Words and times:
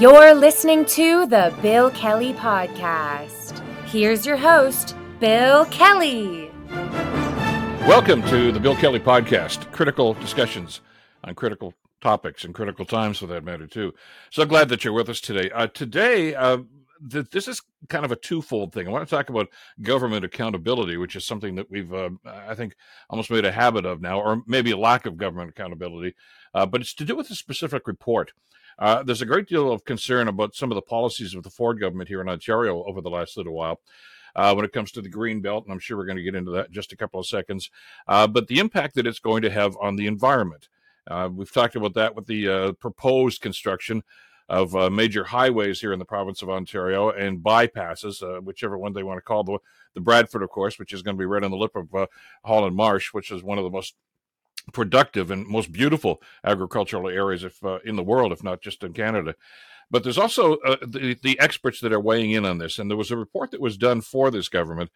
You're 0.00 0.34
listening 0.34 0.86
to 0.86 1.24
the 1.26 1.54
Bill 1.62 1.88
Kelly 1.92 2.32
Podcast. 2.32 3.60
Here's 3.86 4.26
your 4.26 4.36
host, 4.36 4.96
Bill 5.20 5.66
Kelly. 5.66 6.50
Welcome 7.86 8.22
to 8.22 8.50
the 8.50 8.58
Bill 8.58 8.74
Kelly 8.74 8.98
Podcast, 8.98 9.70
critical 9.70 10.14
discussions 10.14 10.80
on 11.22 11.36
critical 11.36 11.74
topics 12.00 12.44
and 12.44 12.52
critical 12.52 12.84
times 12.84 13.18
for 13.18 13.28
that 13.28 13.44
matter, 13.44 13.68
too. 13.68 13.94
So 14.30 14.44
glad 14.44 14.68
that 14.70 14.82
you're 14.82 14.92
with 14.92 15.08
us 15.08 15.20
today. 15.20 15.48
Uh, 15.52 15.68
today, 15.68 16.34
uh, 16.34 16.58
th- 17.08 17.30
this 17.30 17.46
is 17.46 17.62
kind 17.88 18.04
of 18.04 18.10
a 18.10 18.16
twofold 18.16 18.72
thing. 18.72 18.88
I 18.88 18.90
want 18.90 19.08
to 19.08 19.14
talk 19.14 19.30
about 19.30 19.46
government 19.80 20.24
accountability, 20.24 20.96
which 20.96 21.14
is 21.14 21.24
something 21.24 21.54
that 21.54 21.70
we've, 21.70 21.94
uh, 21.94 22.10
I 22.26 22.56
think, 22.56 22.74
almost 23.08 23.30
made 23.30 23.44
a 23.44 23.52
habit 23.52 23.86
of 23.86 24.00
now, 24.00 24.20
or 24.20 24.42
maybe 24.48 24.72
a 24.72 24.76
lack 24.76 25.06
of 25.06 25.16
government 25.16 25.50
accountability. 25.50 26.16
Uh, 26.52 26.66
but 26.66 26.80
it's 26.80 26.94
to 26.94 27.04
do 27.04 27.14
with 27.14 27.30
a 27.30 27.36
specific 27.36 27.86
report. 27.86 28.32
Uh, 28.78 29.02
there's 29.02 29.22
a 29.22 29.26
great 29.26 29.48
deal 29.48 29.72
of 29.72 29.84
concern 29.84 30.28
about 30.28 30.54
some 30.54 30.70
of 30.70 30.76
the 30.76 30.82
policies 30.82 31.34
of 31.34 31.42
the 31.42 31.50
Ford 31.50 31.80
government 31.80 32.08
here 32.08 32.20
in 32.20 32.28
Ontario 32.28 32.82
over 32.84 33.00
the 33.00 33.10
last 33.10 33.36
little 33.36 33.54
while. 33.54 33.80
Uh, 34.36 34.52
when 34.52 34.64
it 34.64 34.72
comes 34.72 34.90
to 34.90 35.00
the 35.00 35.08
green 35.08 35.40
belt, 35.40 35.62
and 35.64 35.72
I'm 35.72 35.78
sure 35.78 35.96
we're 35.96 36.06
going 36.06 36.16
to 36.16 36.22
get 36.22 36.34
into 36.34 36.50
that 36.50 36.66
in 36.66 36.72
just 36.72 36.92
a 36.92 36.96
couple 36.96 37.20
of 37.20 37.26
seconds. 37.26 37.70
Uh, 38.08 38.26
but 38.26 38.48
the 38.48 38.58
impact 38.58 38.96
that 38.96 39.06
it's 39.06 39.20
going 39.20 39.42
to 39.42 39.50
have 39.50 39.76
on 39.80 39.94
the 39.94 40.08
environment. 40.08 40.68
Uh, 41.06 41.28
we've 41.32 41.52
talked 41.52 41.76
about 41.76 41.94
that 41.94 42.16
with 42.16 42.26
the 42.26 42.48
uh, 42.48 42.72
proposed 42.72 43.40
construction 43.40 44.02
of 44.48 44.74
uh, 44.74 44.90
major 44.90 45.22
highways 45.22 45.80
here 45.80 45.92
in 45.92 46.00
the 46.00 46.04
province 46.04 46.42
of 46.42 46.50
Ontario 46.50 47.10
and 47.10 47.44
bypasses, 47.44 48.24
uh, 48.24 48.40
whichever 48.40 48.76
one 48.76 48.92
they 48.92 49.04
want 49.04 49.18
to 49.18 49.22
call 49.22 49.44
the 49.44 49.58
the 49.94 50.00
Bradford, 50.00 50.42
of 50.42 50.50
course, 50.50 50.80
which 50.80 50.92
is 50.92 51.02
going 51.02 51.16
to 51.16 51.20
be 51.20 51.26
right 51.26 51.44
on 51.44 51.52
the 51.52 51.56
lip 51.56 51.76
of 51.76 52.08
Holland 52.44 52.74
Marsh, 52.74 53.14
which 53.14 53.30
is 53.30 53.44
one 53.44 53.58
of 53.58 53.64
the 53.64 53.70
most 53.70 53.94
productive 54.72 55.30
and 55.30 55.46
most 55.46 55.72
beautiful 55.72 56.22
agricultural 56.42 57.08
areas 57.08 57.44
if, 57.44 57.62
uh, 57.64 57.78
in 57.84 57.96
the 57.96 58.02
world, 58.02 58.32
if 58.32 58.42
not 58.42 58.62
just 58.62 58.82
in 58.82 58.92
Canada. 58.92 59.34
But 59.90 60.02
there's 60.02 60.18
also 60.18 60.56
uh, 60.56 60.76
the, 60.80 61.16
the 61.22 61.38
experts 61.38 61.80
that 61.80 61.92
are 61.92 62.00
weighing 62.00 62.30
in 62.32 62.44
on 62.44 62.58
this. 62.58 62.78
And 62.78 62.90
there 62.90 62.96
was 62.96 63.10
a 63.10 63.16
report 63.16 63.50
that 63.50 63.60
was 63.60 63.76
done 63.76 64.00
for 64.00 64.30
this 64.30 64.48
government 64.48 64.90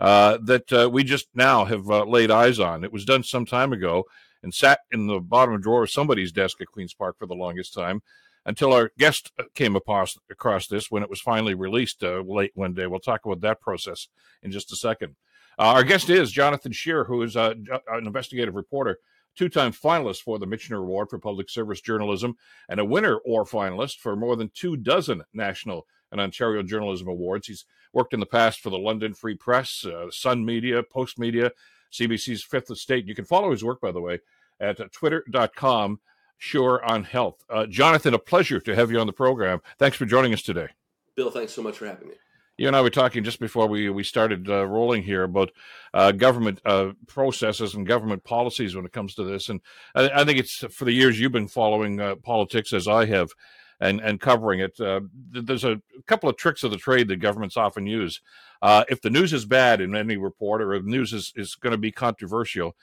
uh, 0.00 0.38
that 0.42 0.72
uh, 0.72 0.88
we 0.90 1.04
just 1.04 1.28
now 1.34 1.66
have 1.66 1.88
uh, 1.90 2.04
laid 2.04 2.30
eyes 2.30 2.58
on. 2.58 2.84
It 2.84 2.92
was 2.92 3.04
done 3.04 3.22
some 3.22 3.44
time 3.44 3.72
ago 3.72 4.04
and 4.42 4.54
sat 4.54 4.80
in 4.90 5.06
the 5.06 5.20
bottom 5.20 5.60
drawer 5.60 5.84
of 5.84 5.90
somebody's 5.90 6.32
desk 6.32 6.60
at 6.60 6.68
Queen's 6.68 6.94
Park 6.94 7.18
for 7.18 7.26
the 7.26 7.34
longest 7.34 7.74
time 7.74 8.02
until 8.46 8.72
our 8.72 8.90
guest 8.98 9.30
uh, 9.38 9.44
came 9.54 9.76
across, 9.76 10.16
across 10.30 10.66
this 10.66 10.90
when 10.90 11.02
it 11.02 11.10
was 11.10 11.20
finally 11.20 11.54
released 11.54 12.02
late 12.02 12.52
one 12.54 12.72
day. 12.72 12.86
We'll 12.86 13.00
talk 13.00 13.26
about 13.26 13.42
that 13.42 13.60
process 13.60 14.08
in 14.42 14.50
just 14.50 14.72
a 14.72 14.76
second. 14.76 15.16
Our 15.60 15.84
guest 15.84 16.08
is 16.08 16.32
Jonathan 16.32 16.72
Sher, 16.72 17.04
who 17.04 17.22
is 17.22 17.36
an 17.36 17.66
investigative 17.98 18.54
reporter 18.54 18.98
two-time 19.36 19.72
finalist 19.72 20.22
for 20.22 20.38
the 20.38 20.46
Michener 20.46 20.78
Award 20.78 21.10
for 21.10 21.18
Public 21.18 21.50
Service 21.50 21.82
Journalism, 21.82 22.34
and 22.70 22.80
a 22.80 22.84
winner 22.84 23.16
or 23.26 23.44
finalist 23.44 23.98
for 23.98 24.16
more 24.16 24.36
than 24.36 24.50
two 24.54 24.78
dozen 24.78 25.22
national 25.34 25.86
and 26.12 26.18
Ontario 26.18 26.62
Journalism 26.62 27.08
Awards. 27.08 27.46
He's 27.46 27.66
worked 27.92 28.14
in 28.14 28.20
the 28.20 28.26
past 28.26 28.60
for 28.60 28.70
the 28.70 28.78
London 28.78 29.12
Free 29.12 29.34
Press, 29.34 29.84
uh, 29.84 30.06
Sun 30.10 30.46
Media, 30.46 30.82
Postmedia, 30.82 31.50
CBC's 31.92 32.42
Fifth 32.42 32.70
Estate. 32.70 33.06
You 33.06 33.14
can 33.14 33.26
follow 33.26 33.50
his 33.50 33.62
work, 33.62 33.82
by 33.82 33.92
the 33.92 34.00
way, 34.00 34.20
at 34.60 34.80
uh, 34.80 34.88
twitter.com, 34.92 36.00
SherOnHealth. 36.40 37.36
Uh, 37.50 37.66
Jonathan, 37.66 38.14
a 38.14 38.18
pleasure 38.18 38.60
to 38.60 38.74
have 38.74 38.90
you 38.90 38.98
on 38.98 39.06
the 39.06 39.12
program. 39.12 39.60
Thanks 39.78 39.98
for 39.98 40.06
joining 40.06 40.32
us 40.32 40.40
today. 40.40 40.68
Bill, 41.16 41.30
thanks 41.30 41.52
so 41.52 41.62
much 41.62 41.76
for 41.76 41.86
having 41.86 42.08
me 42.08 42.14
you 42.60 42.66
and 42.66 42.76
I 42.76 42.82
were 42.82 42.90
talking 42.90 43.24
just 43.24 43.40
before 43.40 43.66
we 43.66 43.88
we 43.88 44.04
started 44.04 44.50
uh, 44.50 44.66
rolling 44.66 45.02
here 45.02 45.22
about 45.22 45.50
uh, 45.94 46.12
government 46.12 46.60
uh, 46.66 46.92
processes 47.06 47.74
and 47.74 47.86
government 47.86 48.22
policies 48.22 48.76
when 48.76 48.84
it 48.84 48.92
comes 48.92 49.14
to 49.14 49.24
this, 49.24 49.48
and 49.48 49.62
I, 49.94 50.10
I 50.10 50.24
think 50.24 50.38
it's 50.38 50.58
for 50.70 50.84
the 50.84 50.92
years 50.92 51.18
you've 51.18 51.32
been 51.32 51.48
following 51.48 51.98
uh, 51.98 52.16
politics 52.16 52.74
as 52.74 52.86
I 52.86 53.06
have, 53.06 53.30
and 53.80 53.98
and 54.00 54.20
covering 54.20 54.60
it. 54.60 54.78
Uh, 54.78 55.00
there's 55.32 55.64
a 55.64 55.80
couple 56.06 56.28
of 56.28 56.36
tricks 56.36 56.62
of 56.62 56.70
the 56.70 56.76
trade 56.76 57.08
that 57.08 57.16
governments 57.16 57.56
often 57.56 57.86
use. 57.86 58.20
Uh, 58.60 58.84
if 58.90 59.00
the 59.00 59.08
news 59.08 59.32
is 59.32 59.46
bad 59.46 59.80
in 59.80 59.96
any 59.96 60.18
report, 60.18 60.60
or 60.60 60.78
the 60.78 60.86
news 60.86 61.14
is 61.14 61.32
is 61.36 61.54
going 61.54 61.72
to 61.72 61.78
be 61.78 61.90
controversial, 61.90 62.76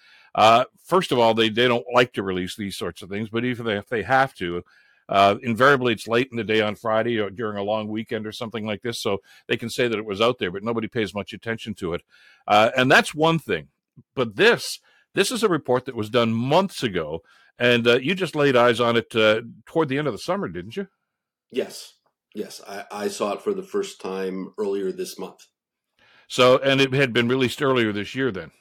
first 0.83 1.11
of 1.11 1.19
all, 1.19 1.35
they 1.35 1.49
they 1.49 1.67
don't 1.67 1.85
like 1.93 2.13
to 2.13 2.23
release 2.23 2.55
these 2.55 2.75
sorts 2.75 3.03
of 3.03 3.09
things, 3.09 3.29
but 3.29 3.45
even 3.45 3.67
if 3.67 3.87
they 3.87 4.01
have 4.01 4.33
to. 4.33 4.63
Uh, 5.09 5.35
invariably, 5.41 5.93
it's 5.93 6.07
late 6.07 6.27
in 6.31 6.37
the 6.37 6.43
day 6.43 6.61
on 6.61 6.75
Friday 6.75 7.17
or 7.19 7.29
during 7.29 7.57
a 7.57 7.63
long 7.63 7.87
weekend 7.87 8.27
or 8.27 8.31
something 8.31 8.65
like 8.65 8.81
this, 8.81 9.01
so 9.01 9.19
they 9.47 9.57
can 9.57 9.69
say 9.69 9.87
that 9.87 9.97
it 9.97 10.05
was 10.05 10.21
out 10.21 10.37
there, 10.37 10.51
but 10.51 10.63
nobody 10.63 10.87
pays 10.87 11.13
much 11.13 11.33
attention 11.33 11.73
to 11.75 11.93
it. 11.93 12.01
Uh, 12.47 12.71
and 12.75 12.91
that's 12.91 13.15
one 13.15 13.39
thing. 13.39 13.69
But 14.15 14.35
this, 14.35 14.79
this 15.13 15.31
is 15.31 15.43
a 15.43 15.49
report 15.49 15.85
that 15.85 15.95
was 15.95 16.09
done 16.09 16.33
months 16.33 16.83
ago, 16.83 17.21
and 17.57 17.87
uh, 17.87 17.99
you 17.99 18.15
just 18.15 18.35
laid 18.35 18.55
eyes 18.55 18.79
on 18.79 18.97
it 18.97 19.15
uh, 19.15 19.41
toward 19.65 19.89
the 19.89 19.97
end 19.97 20.07
of 20.07 20.13
the 20.13 20.19
summer, 20.19 20.47
didn't 20.49 20.75
you? 20.75 20.87
Yes, 21.51 21.93
yes, 22.35 22.61
I, 22.67 22.83
I 22.91 23.07
saw 23.07 23.33
it 23.33 23.41
for 23.41 23.53
the 23.53 23.63
first 23.63 24.01
time 24.01 24.53
earlier 24.57 24.91
this 24.91 25.17
month. 25.17 25.47
So, 26.27 26.57
and 26.57 26.81
it 26.81 26.93
had 26.93 27.13
been 27.13 27.29
released 27.29 27.61
earlier 27.61 27.93
this 27.93 28.13
year. 28.13 28.31
Then 28.31 28.51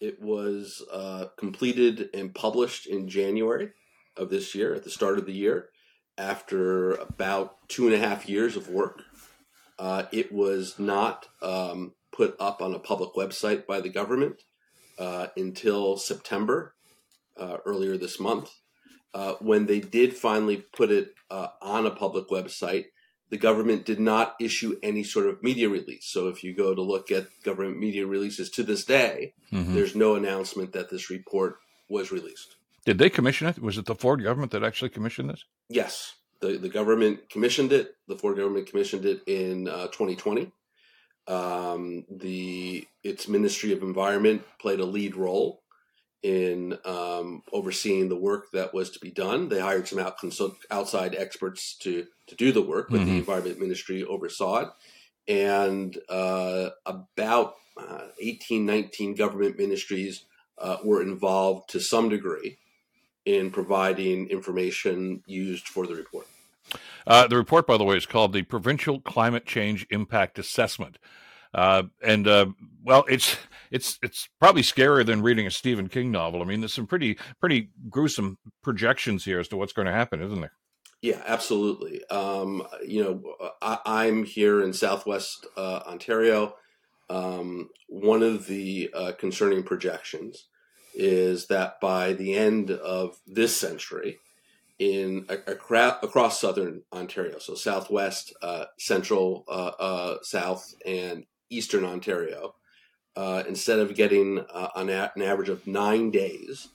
it 0.00 0.20
was 0.20 0.84
uh, 0.92 1.26
completed 1.38 2.10
and 2.12 2.34
published 2.34 2.88
in 2.88 3.08
January 3.08 3.70
of 4.16 4.28
this 4.28 4.52
year, 4.52 4.74
at 4.74 4.82
the 4.82 4.90
start 4.90 5.18
of 5.18 5.26
the 5.26 5.32
year 5.32 5.68
after 6.18 6.92
about 6.92 7.68
two 7.68 7.86
and 7.86 7.94
a 7.94 7.98
half 7.98 8.28
years 8.28 8.56
of 8.56 8.68
work. 8.68 9.02
Uh, 9.78 10.04
it 10.12 10.32
was 10.32 10.78
not 10.78 11.28
um, 11.40 11.92
put 12.12 12.36
up 12.38 12.60
on 12.62 12.74
a 12.74 12.78
public 12.78 13.14
website 13.14 13.66
by 13.66 13.80
the 13.80 13.88
government 13.88 14.42
uh, 14.98 15.28
until 15.36 15.96
September, 15.96 16.74
uh, 17.36 17.56
earlier 17.64 17.96
this 17.96 18.20
month. 18.20 18.50
Uh, 19.14 19.34
when 19.40 19.66
they 19.66 19.80
did 19.80 20.14
finally 20.14 20.56
put 20.56 20.90
it 20.90 21.14
uh, 21.30 21.48
on 21.60 21.86
a 21.86 21.90
public 21.90 22.28
website, 22.28 22.86
the 23.30 23.38
government 23.38 23.84
did 23.86 23.98
not 23.98 24.36
issue 24.40 24.78
any 24.82 25.02
sort 25.02 25.26
of 25.26 25.42
media 25.42 25.68
release. 25.68 26.06
So 26.06 26.28
if 26.28 26.44
you 26.44 26.54
go 26.54 26.74
to 26.74 26.82
look 26.82 27.10
at 27.10 27.28
government 27.42 27.78
media 27.78 28.06
releases 28.06 28.50
to 28.50 28.62
this 28.62 28.84
day, 28.84 29.32
mm-hmm. 29.50 29.74
there's 29.74 29.96
no 29.96 30.14
announcement 30.14 30.72
that 30.72 30.90
this 30.90 31.10
report 31.10 31.56
was 31.88 32.12
released. 32.12 32.56
Did 32.84 32.98
they 32.98 33.10
commission 33.10 33.46
it? 33.46 33.62
Was 33.62 33.78
it 33.78 33.86
the 33.86 33.94
Ford 33.94 34.22
government 34.22 34.52
that 34.52 34.64
actually 34.64 34.88
commissioned 34.88 35.30
this? 35.30 35.44
Yes, 35.68 36.14
the 36.40 36.58
the 36.58 36.68
government 36.68 37.30
commissioned 37.30 37.72
it. 37.72 37.94
The 38.08 38.16
Ford 38.16 38.36
government 38.36 38.66
commissioned 38.66 39.04
it 39.04 39.22
in 39.26 39.68
uh, 39.68 39.86
2020. 39.88 40.50
Um, 41.28 42.04
the 42.10 42.86
its 43.04 43.28
Ministry 43.28 43.72
of 43.72 43.82
Environment 43.82 44.42
played 44.60 44.80
a 44.80 44.84
lead 44.84 45.14
role 45.14 45.62
in 46.22 46.76
um, 46.84 47.42
overseeing 47.52 48.08
the 48.08 48.16
work 48.16 48.50
that 48.52 48.74
was 48.74 48.90
to 48.90 49.00
be 49.00 49.10
done. 49.10 49.48
They 49.48 49.60
hired 49.60 49.88
some 49.88 49.98
out, 49.98 50.18
consult, 50.18 50.56
outside 50.70 51.14
experts 51.14 51.76
to 51.82 52.06
to 52.26 52.34
do 52.34 52.50
the 52.50 52.62
work, 52.62 52.88
but 52.90 53.00
mm-hmm. 53.00 53.10
the 53.10 53.18
Environment 53.18 53.60
Ministry 53.60 54.02
oversaw 54.02 54.58
it. 54.60 54.68
And 55.28 55.96
uh, 56.08 56.70
about 56.84 57.54
uh, 57.76 58.08
18, 58.20 58.66
19 58.66 59.14
government 59.14 59.56
ministries 59.56 60.24
uh, 60.58 60.78
were 60.84 61.00
involved 61.00 61.70
to 61.70 61.80
some 61.80 62.08
degree 62.08 62.58
in 63.24 63.50
providing 63.50 64.28
information 64.28 65.22
used 65.26 65.68
for 65.68 65.86
the 65.86 65.94
report. 65.94 66.26
Uh, 67.06 67.26
the 67.26 67.36
report, 67.36 67.66
by 67.66 67.76
the 67.76 67.84
way, 67.84 67.96
is 67.96 68.06
called 68.06 68.32
the 68.32 68.42
Provincial 68.42 69.00
Climate 69.00 69.46
Change 69.46 69.86
Impact 69.90 70.38
Assessment. 70.38 70.98
Uh, 71.54 71.84
and 72.02 72.26
uh, 72.26 72.46
well, 72.82 73.04
it's 73.08 73.36
it's 73.70 73.98
it's 74.02 74.28
probably 74.40 74.62
scarier 74.62 75.04
than 75.04 75.22
reading 75.22 75.46
a 75.46 75.50
Stephen 75.50 75.88
King 75.88 76.10
novel. 76.10 76.40
I 76.40 76.44
mean, 76.44 76.60
there's 76.60 76.72
some 76.72 76.86
pretty 76.86 77.18
pretty 77.40 77.70
gruesome 77.90 78.38
projections 78.62 79.24
here 79.24 79.38
as 79.38 79.48
to 79.48 79.56
what's 79.56 79.72
going 79.72 79.86
to 79.86 79.92
happen, 79.92 80.22
isn't 80.22 80.40
there? 80.40 80.52
Yeah, 81.02 81.20
absolutely. 81.26 82.04
Um, 82.06 82.66
you 82.86 83.02
know, 83.02 83.50
I, 83.60 84.06
am 84.06 84.22
here 84.24 84.62
in 84.62 84.72
Southwest 84.72 85.46
uh, 85.56 85.80
Ontario. 85.84 86.54
Um, 87.10 87.70
one 87.88 88.22
of 88.22 88.46
the 88.46 88.88
uh, 88.94 89.12
concerning 89.18 89.64
projections 89.64 90.46
is 90.94 91.46
that 91.46 91.80
by 91.80 92.12
the 92.12 92.34
end 92.34 92.70
of 92.70 93.18
this 93.26 93.56
century, 93.56 94.18
in 94.78 95.26
across 95.28 96.40
southern 96.40 96.82
Ontario, 96.92 97.38
so 97.38 97.54
southwest, 97.54 98.32
uh, 98.42 98.64
central, 98.78 99.44
uh, 99.48 99.70
uh, 99.78 100.16
south, 100.22 100.74
and 100.84 101.24
eastern 101.50 101.84
Ontario, 101.84 102.54
uh, 103.14 103.44
instead 103.46 103.78
of 103.78 103.94
getting 103.94 104.40
uh, 104.52 104.68
an, 104.74 104.88
a- 104.90 105.12
an 105.14 105.22
average 105.22 105.48
of 105.48 105.66
nine 105.66 106.10
days 106.10 106.68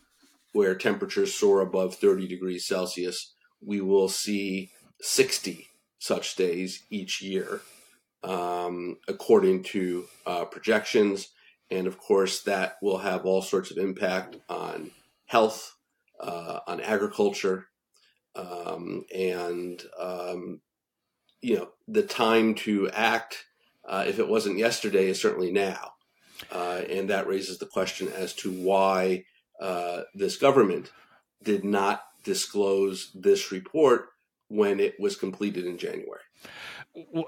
where 0.53 0.75
temperatures 0.75 1.33
soar 1.33 1.61
above 1.61 1.95
30 1.95 2.27
degrees 2.27 2.65
Celsius, 2.65 3.33
we 3.61 3.81
will 3.81 4.07
see 4.07 4.71
60 5.01 5.67
such 5.99 6.35
days 6.35 6.83
each 6.89 7.21
year, 7.21 7.61
um, 8.23 8.97
according 9.07 9.63
to 9.63 10.05
uh, 10.25 10.45
projections 10.45 11.29
and 11.69 11.87
of 11.87 11.97
course, 11.97 12.43
that 12.43 12.77
will 12.81 12.99
have 12.99 13.25
all 13.25 13.41
sorts 13.41 13.71
of 13.71 13.77
impact 13.77 14.37
on 14.49 14.91
health, 15.25 15.75
uh, 16.19 16.59
on 16.67 16.81
agriculture, 16.81 17.67
um, 18.35 19.03
and 19.13 19.83
um, 19.99 20.61
you 21.41 21.57
know 21.57 21.69
the 21.87 22.03
time 22.03 22.55
to 22.55 22.89
act. 22.91 23.45
Uh, 23.87 24.03
if 24.05 24.19
it 24.19 24.27
wasn't 24.27 24.57
yesterday, 24.57 25.07
is 25.07 25.21
certainly 25.21 25.51
now, 25.51 25.91
uh, 26.51 26.81
and 26.89 27.09
that 27.09 27.27
raises 27.27 27.57
the 27.57 27.65
question 27.65 28.09
as 28.09 28.33
to 28.33 28.51
why 28.51 29.23
uh, 29.61 30.01
this 30.13 30.37
government 30.37 30.91
did 31.43 31.63
not 31.63 32.01
disclose 32.23 33.11
this 33.15 33.51
report 33.51 34.09
when 34.49 34.79
it 34.79 34.95
was 34.99 35.15
completed 35.15 35.65
in 35.65 35.77
January 35.77 36.21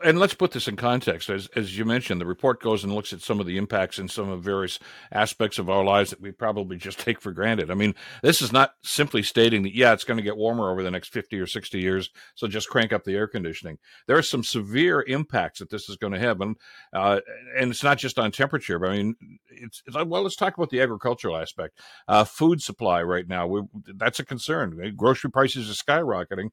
and 0.03 0.19
let's 0.19 0.33
put 0.33 0.51
this 0.51 0.67
in 0.67 0.75
context. 0.75 1.29
As 1.29 1.47
as 1.55 1.77
you 1.77 1.85
mentioned, 1.85 2.19
the 2.19 2.25
report 2.25 2.61
goes 2.61 2.83
and 2.83 2.93
looks 2.93 3.13
at 3.13 3.21
some 3.21 3.39
of 3.39 3.45
the 3.45 3.57
impacts 3.57 3.99
in 3.99 4.07
some 4.07 4.29
of 4.29 4.41
various 4.41 4.79
aspects 5.11 5.59
of 5.59 5.69
our 5.69 5.83
lives 5.83 6.09
that 6.09 6.21
we 6.21 6.31
probably 6.31 6.77
just 6.77 6.99
take 7.05 7.21
for 7.21 7.31
granted. 7.31 7.69
I 7.69 7.75
mean, 7.75 7.93
this 8.23 8.41
is 8.41 8.51
not 8.51 8.73
simply 8.83 9.21
stating 9.21 9.63
that 9.63 9.75
yeah, 9.75 9.93
it's 9.93 10.03
going 10.03 10.17
to 10.17 10.23
get 10.23 10.37
warmer 10.37 10.69
over 10.69 10.83
the 10.83 10.91
next 10.91 11.09
fifty 11.09 11.39
or 11.39 11.47
sixty 11.47 11.79
years, 11.79 12.09
so 12.35 12.47
just 12.47 12.69
crank 12.69 12.93
up 12.93 13.03
the 13.03 13.15
air 13.15 13.27
conditioning. 13.27 13.77
There 14.07 14.17
are 14.17 14.23
some 14.23 14.43
severe 14.43 15.03
impacts 15.07 15.59
that 15.59 15.69
this 15.69 15.89
is 15.89 15.97
going 15.97 16.13
to 16.13 16.19
have, 16.19 16.41
and 16.41 16.55
uh, 16.93 17.19
and 17.57 17.71
it's 17.71 17.83
not 17.83 17.97
just 17.97 18.17
on 18.17 18.31
temperature. 18.31 18.79
But 18.79 18.91
I 18.91 18.97
mean, 18.97 19.15
it's, 19.49 19.83
it's 19.85 19.95
well. 19.95 20.23
Let's 20.23 20.35
talk 20.35 20.57
about 20.57 20.69
the 20.69 20.81
agricultural 20.81 21.37
aspect. 21.37 21.79
Uh, 22.07 22.23
food 22.23 22.61
supply 22.61 23.03
right 23.03 23.27
now, 23.27 23.47
we, 23.47 23.61
that's 23.95 24.19
a 24.19 24.25
concern. 24.25 24.93
Grocery 24.95 25.31
prices 25.31 25.69
are 25.69 25.73
skyrocketing. 25.73 26.49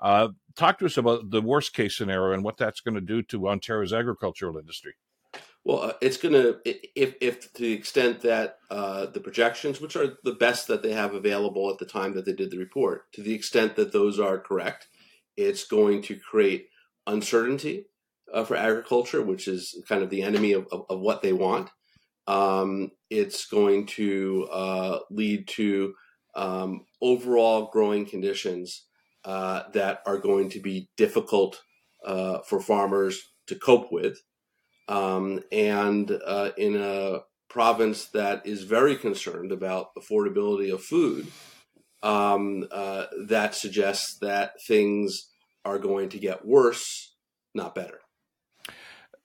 Uh, 0.00 0.28
talk 0.56 0.78
to 0.78 0.86
us 0.86 0.96
about 0.96 1.30
the 1.30 1.42
worst 1.42 1.74
case 1.74 1.96
scenario 1.96 2.32
and 2.32 2.44
what 2.44 2.56
that's 2.56 2.80
going 2.80 2.94
to 2.94 3.00
do 3.00 3.22
to 3.22 3.48
Ontario's 3.48 3.92
agricultural 3.92 4.56
industry. 4.56 4.94
Well, 5.64 5.82
uh, 5.82 5.92
it's 6.00 6.16
going 6.16 6.32
to, 6.34 6.58
if, 6.64 7.14
if 7.20 7.52
to 7.52 7.62
the 7.62 7.72
extent 7.72 8.22
that 8.22 8.58
uh, 8.70 9.06
the 9.06 9.20
projections, 9.20 9.80
which 9.80 9.94
are 9.94 10.16
the 10.24 10.32
best 10.32 10.68
that 10.68 10.82
they 10.82 10.92
have 10.92 11.14
available 11.14 11.70
at 11.70 11.78
the 11.78 11.84
time 11.84 12.14
that 12.14 12.24
they 12.24 12.32
did 12.32 12.50
the 12.50 12.58
report, 12.58 13.12
to 13.12 13.22
the 13.22 13.34
extent 13.34 13.76
that 13.76 13.92
those 13.92 14.18
are 14.18 14.38
correct, 14.38 14.88
it's 15.36 15.64
going 15.64 16.02
to 16.02 16.16
create 16.16 16.68
uncertainty 17.06 17.86
uh, 18.32 18.44
for 18.44 18.56
agriculture, 18.56 19.22
which 19.22 19.48
is 19.48 19.82
kind 19.86 20.02
of 20.02 20.08
the 20.08 20.22
enemy 20.22 20.52
of, 20.52 20.66
of, 20.72 20.86
of 20.88 21.00
what 21.00 21.20
they 21.20 21.32
want. 21.32 21.68
Um, 22.26 22.92
it's 23.10 23.46
going 23.46 23.86
to 23.86 24.48
uh, 24.50 24.98
lead 25.10 25.46
to 25.48 25.94
um, 26.34 26.86
overall 27.02 27.70
growing 27.72 28.06
conditions 28.06 28.86
uh, 29.24 29.64
that 29.72 30.02
are 30.06 30.18
going 30.18 30.50
to 30.50 30.60
be 30.60 30.88
difficult 30.96 31.62
uh, 32.04 32.38
for 32.40 32.60
farmers 32.60 33.22
to 33.46 33.54
cope 33.54 33.92
with. 33.92 34.18
Um, 34.88 35.42
and 35.52 36.10
uh, 36.10 36.50
in 36.56 36.76
a 36.76 37.20
province 37.48 38.06
that 38.06 38.46
is 38.46 38.64
very 38.64 38.96
concerned 38.96 39.52
about 39.52 39.94
affordability 39.96 40.72
of 40.72 40.82
food, 40.82 41.28
um, 42.02 42.66
uh, 42.70 43.06
that 43.26 43.54
suggests 43.54 44.18
that 44.18 44.54
things 44.66 45.28
are 45.64 45.78
going 45.78 46.08
to 46.08 46.18
get 46.18 46.46
worse, 46.46 47.14
not 47.54 47.74
better 47.74 48.00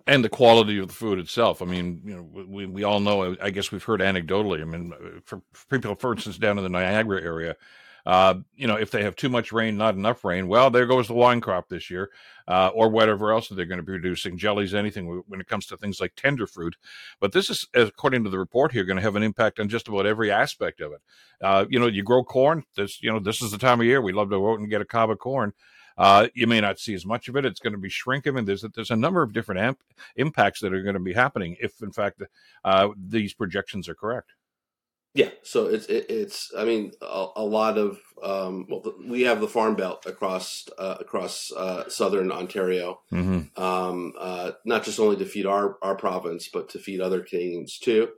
and 0.07 0.23
the 0.23 0.29
quality 0.29 0.77
of 0.77 0.87
the 0.87 0.93
food 0.93 1.19
itself. 1.19 1.61
I 1.61 1.65
mean, 1.65 2.01
you 2.05 2.15
know, 2.15 2.45
we, 2.47 2.65
we 2.65 2.83
all 2.83 2.99
know. 2.99 3.35
I 3.41 3.49
guess 3.49 3.71
we've 3.71 3.83
heard 3.83 4.01
anecdotally. 4.01 4.61
I 4.61 4.65
mean, 4.65 4.93
for, 5.25 5.41
for 5.53 5.67
people, 5.67 5.95
for 5.95 6.13
instance, 6.13 6.37
down 6.37 6.57
in 6.57 6.63
the 6.63 6.69
Niagara 6.69 7.21
area, 7.21 7.55
uh, 8.05 8.35
you 8.55 8.67
know, 8.67 8.75
if 8.75 8.91
they 8.91 9.03
have 9.03 9.15
too 9.15 9.29
much 9.29 9.51
rain, 9.51 9.77
not 9.77 9.95
enough 9.95 10.23
rain, 10.23 10.47
well, 10.47 10.69
there 10.69 10.85
goes 10.85 11.07
the 11.07 11.13
wine 11.13 11.41
crop 11.41 11.69
this 11.69 11.89
year, 11.89 12.11
uh, 12.47 12.69
or 12.69 12.89
whatever 12.89 13.31
else 13.31 13.49
they're 13.49 13.65
going 13.65 13.79
to 13.79 13.83
be 13.83 13.93
producing, 13.93 14.37
jellies, 14.37 14.73
anything 14.73 15.23
when 15.27 15.41
it 15.41 15.47
comes 15.47 15.65
to 15.65 15.77
things 15.77 15.99
like 15.99 16.13
tender 16.15 16.45
fruit. 16.45 16.75
But 17.19 17.31
this 17.31 17.49
is, 17.49 17.67
according 17.73 18.23
to 18.23 18.29
the 18.29 18.39
report 18.39 18.71
here, 18.71 18.83
going 18.83 18.97
to 18.97 19.03
have 19.03 19.15
an 19.15 19.23
impact 19.23 19.59
on 19.59 19.69
just 19.69 19.87
about 19.87 20.05
every 20.05 20.31
aspect 20.31 20.81
of 20.81 20.91
it. 20.91 21.01
Uh, 21.41 21.65
you 21.69 21.79
know, 21.79 21.87
you 21.87 22.03
grow 22.03 22.23
corn. 22.23 22.63
This, 22.75 23.01
you 23.01 23.11
know, 23.11 23.19
this 23.19 23.41
is 23.41 23.51
the 23.51 23.57
time 23.57 23.79
of 23.79 23.87
year 23.87 24.01
we 24.01 24.13
love 24.13 24.29
to 24.29 24.37
go 24.37 24.51
out 24.51 24.59
and 24.59 24.69
get 24.69 24.81
a 24.81 24.85
cob 24.85 25.09
of 25.09 25.19
corn. 25.19 25.53
Uh, 25.97 26.27
you 26.33 26.45
may 26.45 26.59
not 26.59 26.77
see 26.77 26.93
as 26.93 27.05
much 27.05 27.29
of 27.29 27.37
it. 27.37 27.45
It's 27.45 27.59
going 27.59 27.73
to 27.73 27.79
be 27.79 27.89
shrinking, 27.89 28.37
and 28.37 28.47
there's 28.47 28.65
there's 28.75 28.91
a 28.91 28.95
number 28.97 29.21
of 29.21 29.31
different 29.31 29.61
amp- 29.61 29.83
impacts 30.17 30.59
that 30.59 30.73
are 30.73 30.83
going 30.83 30.95
to 30.95 30.99
be 30.99 31.13
happening 31.13 31.55
if, 31.61 31.81
in 31.81 31.91
fact, 31.91 32.21
uh, 32.65 32.89
these 32.97 33.33
projections 33.33 33.87
are 33.87 33.95
correct. 33.95 34.33
Yeah, 35.15 35.29
so 35.43 35.67
it's 35.67 35.85
it, 35.85 36.07
it's 36.09 36.51
I 36.57 36.65
mean 36.65 36.91
a, 37.01 37.27
a 37.37 37.43
lot 37.43 37.77
of 37.77 38.01
um, 38.21 38.67
well 38.69 38.83
we 39.07 39.21
have 39.21 39.39
the 39.39 39.47
farm 39.47 39.75
belt 39.75 40.05
across 40.05 40.67
uh, 40.77 40.97
across 40.99 41.53
uh, 41.53 41.87
southern 41.87 42.33
Ontario, 42.33 42.99
mm-hmm. 43.13 43.61
um, 43.61 44.11
uh, 44.19 44.51
not 44.65 44.83
just 44.83 44.99
only 44.99 45.15
to 45.15 45.25
feed 45.25 45.45
our 45.45 45.77
our 45.81 45.95
province 45.95 46.49
but 46.49 46.67
to 46.71 46.79
feed 46.79 46.99
other 46.99 47.21
Canadians 47.21 47.79
too, 47.79 48.09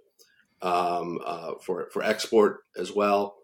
um, 0.64 1.20
uh, 1.24 1.52
for 1.62 1.88
for 1.94 2.02
export 2.02 2.62
as 2.76 2.92
well, 2.92 3.36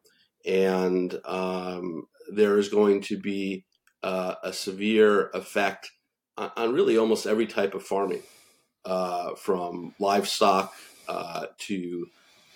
and 0.48 1.22
um, 1.24 2.08
there 2.32 2.58
is 2.58 2.70
going 2.70 3.02
to 3.02 3.20
be 3.20 3.66
uh, 4.02 4.34
a 4.44 4.52
severe 4.52 5.30
effect 5.36 5.92
on, 6.40 6.50
on, 6.58 6.74
really 6.74 6.98
almost 6.98 7.28
every 7.28 7.46
type 7.46 7.76
of 7.76 7.84
farming, 7.84 8.24
uh, 8.84 9.36
from 9.36 9.94
livestock 10.00 10.74
to 11.60 12.08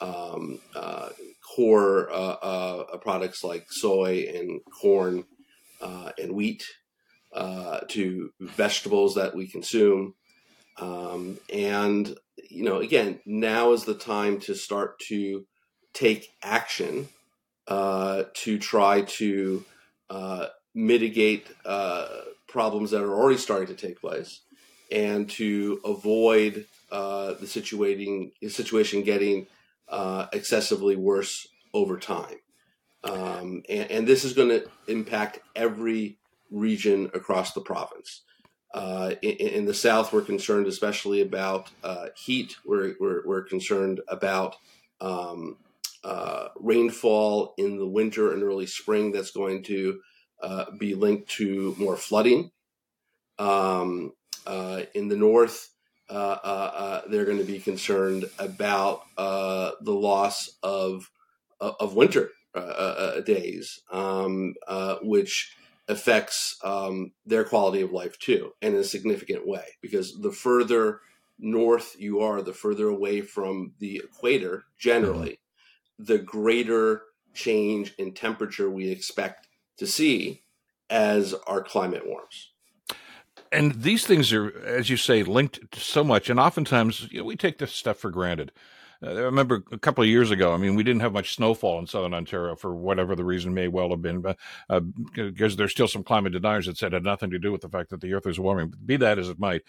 um, 0.01 0.59
uh, 0.75 1.09
core 1.55 2.09
uh, 2.11 2.37
uh, 2.41 2.97
products 2.97 3.43
like 3.43 3.65
soy 3.69 4.29
and 4.33 4.61
corn 4.81 5.25
uh, 5.81 6.11
and 6.21 6.33
wheat 6.33 6.63
to 7.87 8.31
vegetables 8.39 9.15
that 9.15 9.35
we 9.35 9.47
consume. 9.47 10.13
Um, 10.79 11.39
and, 11.51 12.15
you 12.49 12.63
know, 12.63 12.77
again, 12.77 13.19
now 13.25 13.71
is 13.73 13.85
the 13.85 13.95
time 13.95 14.39
to 14.41 14.55
start 14.55 14.99
to 15.07 15.45
take 15.93 16.29
action 16.43 17.07
to 17.67 18.59
try 18.59 19.01
to 19.01 19.65
mitigate 20.73 21.47
problems 22.47 22.91
that 22.91 23.03
are 23.03 23.13
already 23.13 23.37
starting 23.37 23.67
to 23.67 23.87
take 23.87 23.99
place 23.99 24.41
and 24.91 25.29
to 25.29 25.79
avoid 25.83 26.65
uh, 26.91 27.33
the 27.33 27.45
situating 27.45 28.31
the 28.41 28.49
situation 28.49 29.03
getting 29.03 29.47
uh, 29.89 30.27
excessively 30.33 30.95
worse 30.95 31.47
over 31.73 31.97
time. 31.97 32.35
Um, 33.03 33.63
and, 33.69 33.91
and, 33.91 34.07
this 34.07 34.25
is 34.25 34.33
going 34.33 34.49
to 34.49 34.67
impact 34.87 35.39
every 35.55 36.17
region 36.51 37.09
across 37.13 37.53
the 37.53 37.61
province. 37.61 38.23
Uh, 38.73 39.13
in, 39.21 39.35
in, 39.35 39.65
the 39.65 39.73
south, 39.73 40.11
we're 40.11 40.21
concerned 40.21 40.67
especially 40.67 41.21
about 41.21 41.69
uh, 41.83 42.07
heat. 42.15 42.57
We're, 42.65 42.95
we're, 42.99 43.25
we're, 43.25 43.43
concerned 43.43 44.01
about 44.09 44.57
um, 44.99 45.57
uh, 46.03 46.49
rainfall 46.57 47.53
in 47.57 47.77
the 47.77 47.87
winter 47.87 48.33
and 48.33 48.43
early 48.43 48.65
spring 48.65 49.11
that's 49.11 49.31
going 49.31 49.63
to 49.63 50.01
uh, 50.41 50.65
be 50.77 50.95
linked 50.95 51.29
to 51.29 51.75
more 51.77 51.95
flooding. 51.95 52.51
Um, 53.39 54.13
uh, 54.45 54.83
in 54.93 55.07
the 55.07 55.15
north, 55.15 55.69
uh, 56.09 56.37
uh, 56.43 56.71
uh, 56.75 57.01
they're 57.09 57.25
going 57.25 57.37
to 57.37 57.43
be 57.43 57.59
concerned 57.59 58.25
about 58.39 59.01
uh, 59.17 59.71
the 59.81 59.93
loss 59.93 60.57
of 60.63 61.09
uh, 61.59 61.73
of 61.79 61.95
winter 61.95 62.31
days, 63.25 63.81
um, 63.91 64.55
which 65.03 65.55
affects 65.87 66.57
um, 66.63 67.11
their 67.25 67.43
quality 67.43 67.81
of 67.81 67.91
life 67.91 68.17
too, 68.19 68.51
in 68.61 68.73
a 68.75 68.83
significant 68.83 69.47
way. 69.47 69.65
Because 69.81 70.19
the 70.19 70.31
further 70.31 71.01
north 71.39 71.95
you 71.99 72.21
are, 72.21 72.41
the 72.41 72.53
further 72.53 72.87
away 72.87 73.21
from 73.21 73.73
the 73.79 73.97
equator, 74.03 74.63
generally, 74.79 75.39
the 75.99 76.17
greater 76.17 77.03
change 77.33 77.93
in 77.97 78.13
temperature 78.13 78.69
we 78.69 78.89
expect 78.89 79.47
to 79.77 79.85
see 79.85 80.41
as 80.89 81.35
our 81.45 81.61
climate 81.61 82.07
warms 82.07 82.51
and 83.51 83.73
these 83.81 84.05
things 84.05 84.31
are, 84.33 84.55
as 84.65 84.89
you 84.89 84.97
say, 84.97 85.23
linked 85.23 85.75
so 85.75 86.03
much, 86.03 86.29
and 86.29 86.39
oftentimes 86.39 87.07
you 87.11 87.19
know, 87.19 87.25
we 87.25 87.35
take 87.35 87.57
this 87.57 87.71
stuff 87.71 87.97
for 87.97 88.09
granted. 88.11 88.51
Uh, 89.01 89.11
I 89.11 89.19
remember 89.19 89.63
a 89.71 89.77
couple 89.77 90.03
of 90.03 90.09
years 90.09 90.31
ago. 90.31 90.53
I 90.53 90.57
mean, 90.57 90.75
we 90.75 90.83
didn't 90.83 91.01
have 91.01 91.13
much 91.13 91.35
snowfall 91.35 91.79
in 91.79 91.87
southern 91.87 92.13
Ontario 92.13 92.55
for 92.55 92.75
whatever 92.75 93.15
the 93.15 93.23
reason 93.23 93.53
may 93.53 93.67
well 93.67 93.89
have 93.89 94.01
been, 94.01 94.21
but 94.21 94.37
uh, 94.69 94.79
because 94.79 95.55
there's 95.55 95.71
still 95.71 95.87
some 95.87 96.03
climate 96.03 96.33
deniers 96.33 96.65
that 96.65 96.77
said 96.77 96.93
it 96.93 96.97
had 96.97 97.03
nothing 97.03 97.29
to 97.31 97.39
do 97.39 97.51
with 97.51 97.61
the 97.61 97.69
fact 97.69 97.89
that 97.91 98.01
the 98.01 98.13
Earth 98.13 98.25
was 98.25 98.39
warming. 98.39 98.73
Be 98.85 98.97
that 98.97 99.19
as 99.19 99.29
it 99.29 99.39
might, 99.39 99.61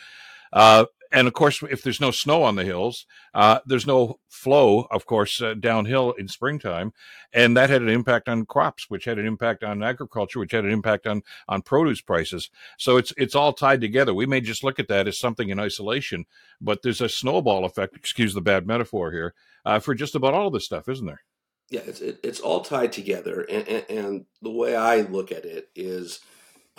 uh, 0.52 0.86
and 1.12 1.26
of 1.26 1.34
course, 1.34 1.62
if 1.70 1.82
there's 1.82 2.00
no 2.00 2.10
snow 2.10 2.42
on 2.42 2.56
the 2.56 2.64
hills, 2.64 3.06
uh, 3.34 3.60
there's 3.66 3.86
no 3.86 4.18
flow, 4.28 4.86
of 4.90 5.06
course, 5.06 5.40
uh, 5.40 5.54
downhill 5.54 6.12
in 6.12 6.28
springtime, 6.28 6.92
and 7.32 7.56
that 7.56 7.70
had 7.70 7.82
an 7.82 7.88
impact 7.88 8.28
on 8.28 8.46
crops, 8.46 8.88
which 8.88 9.04
had 9.04 9.18
an 9.18 9.26
impact 9.26 9.64
on 9.64 9.82
agriculture, 9.82 10.38
which 10.38 10.52
had 10.52 10.64
an 10.64 10.70
impact 10.70 11.06
on 11.06 11.22
on 11.48 11.62
produce 11.62 12.00
prices. 12.00 12.50
So 12.78 12.96
it's 12.96 13.12
it's 13.16 13.34
all 13.34 13.52
tied 13.52 13.80
together. 13.80 14.14
We 14.14 14.26
may 14.26 14.40
just 14.40 14.64
look 14.64 14.78
at 14.78 14.88
that 14.88 15.08
as 15.08 15.18
something 15.18 15.48
in 15.48 15.58
isolation, 15.58 16.26
but 16.60 16.82
there's 16.82 17.00
a 17.00 17.08
snowball 17.08 17.64
effect. 17.64 17.96
Excuse 17.96 18.34
the 18.34 18.40
bad 18.40 18.66
metaphor 18.66 19.12
here 19.12 19.34
uh, 19.64 19.78
for 19.78 19.94
just 19.94 20.14
about 20.14 20.34
all 20.34 20.48
of 20.48 20.52
this 20.52 20.64
stuff, 20.64 20.88
isn't 20.88 21.06
there? 21.06 21.22
Yeah, 21.70 21.82
it's 21.86 22.00
it, 22.00 22.20
it's 22.22 22.40
all 22.40 22.60
tied 22.60 22.92
together, 22.92 23.42
and, 23.42 23.68
and, 23.68 23.84
and 23.90 24.24
the 24.40 24.50
way 24.50 24.74
I 24.74 25.02
look 25.02 25.32
at 25.32 25.44
it 25.44 25.68
is 25.74 26.20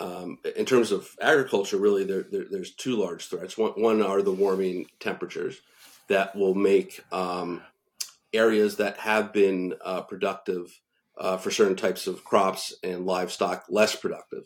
um, 0.00 0.38
in 0.56 0.64
terms 0.64 0.92
of 0.92 1.08
agriculture, 1.20 1.76
really, 1.76 2.04
there, 2.04 2.22
there, 2.22 2.46
there's 2.50 2.74
two 2.74 2.96
large 2.96 3.26
threats. 3.26 3.58
One, 3.58 3.72
one, 3.72 4.02
are 4.02 4.22
the 4.22 4.32
warming 4.32 4.86
temperatures 4.98 5.60
that 6.08 6.34
will 6.34 6.54
make 6.54 7.04
um, 7.12 7.62
areas 8.32 8.76
that 8.76 8.96
have 8.98 9.32
been 9.32 9.74
uh, 9.84 10.00
productive 10.00 10.80
uh, 11.18 11.36
for 11.36 11.50
certain 11.50 11.76
types 11.76 12.06
of 12.06 12.24
crops 12.24 12.74
and 12.82 13.04
livestock 13.04 13.66
less 13.68 13.94
productive. 13.94 14.44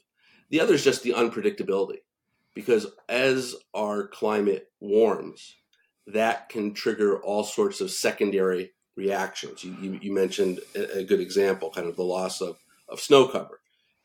The 0.51 0.61
other 0.61 0.75
is 0.75 0.85
just 0.85 1.03
the 1.05 1.13
unpredictability, 1.13 1.99
because 2.53 2.87
as 3.09 3.55
our 3.73 4.09
climate 4.09 4.71
warms, 4.81 5.55
that 6.09 6.49
can 6.49 6.75
trigger 6.75 7.23
all 7.23 7.45
sorts 7.45 7.81
of 7.81 7.91
secondary 7.91 8.73
reactions. 8.97 9.65
You, 9.65 9.77
you, 9.81 9.99
you 10.03 10.13
mentioned 10.13 10.61
a, 10.75 10.99
a, 10.99 11.05
good 11.05 11.21
example, 11.21 11.71
kind 11.71 11.89
of 11.89 11.97
the 11.97 12.03
loss 12.03 12.41
of, 12.41 12.59
of 12.89 13.01
snow 13.01 13.29
cover. 13.29 13.61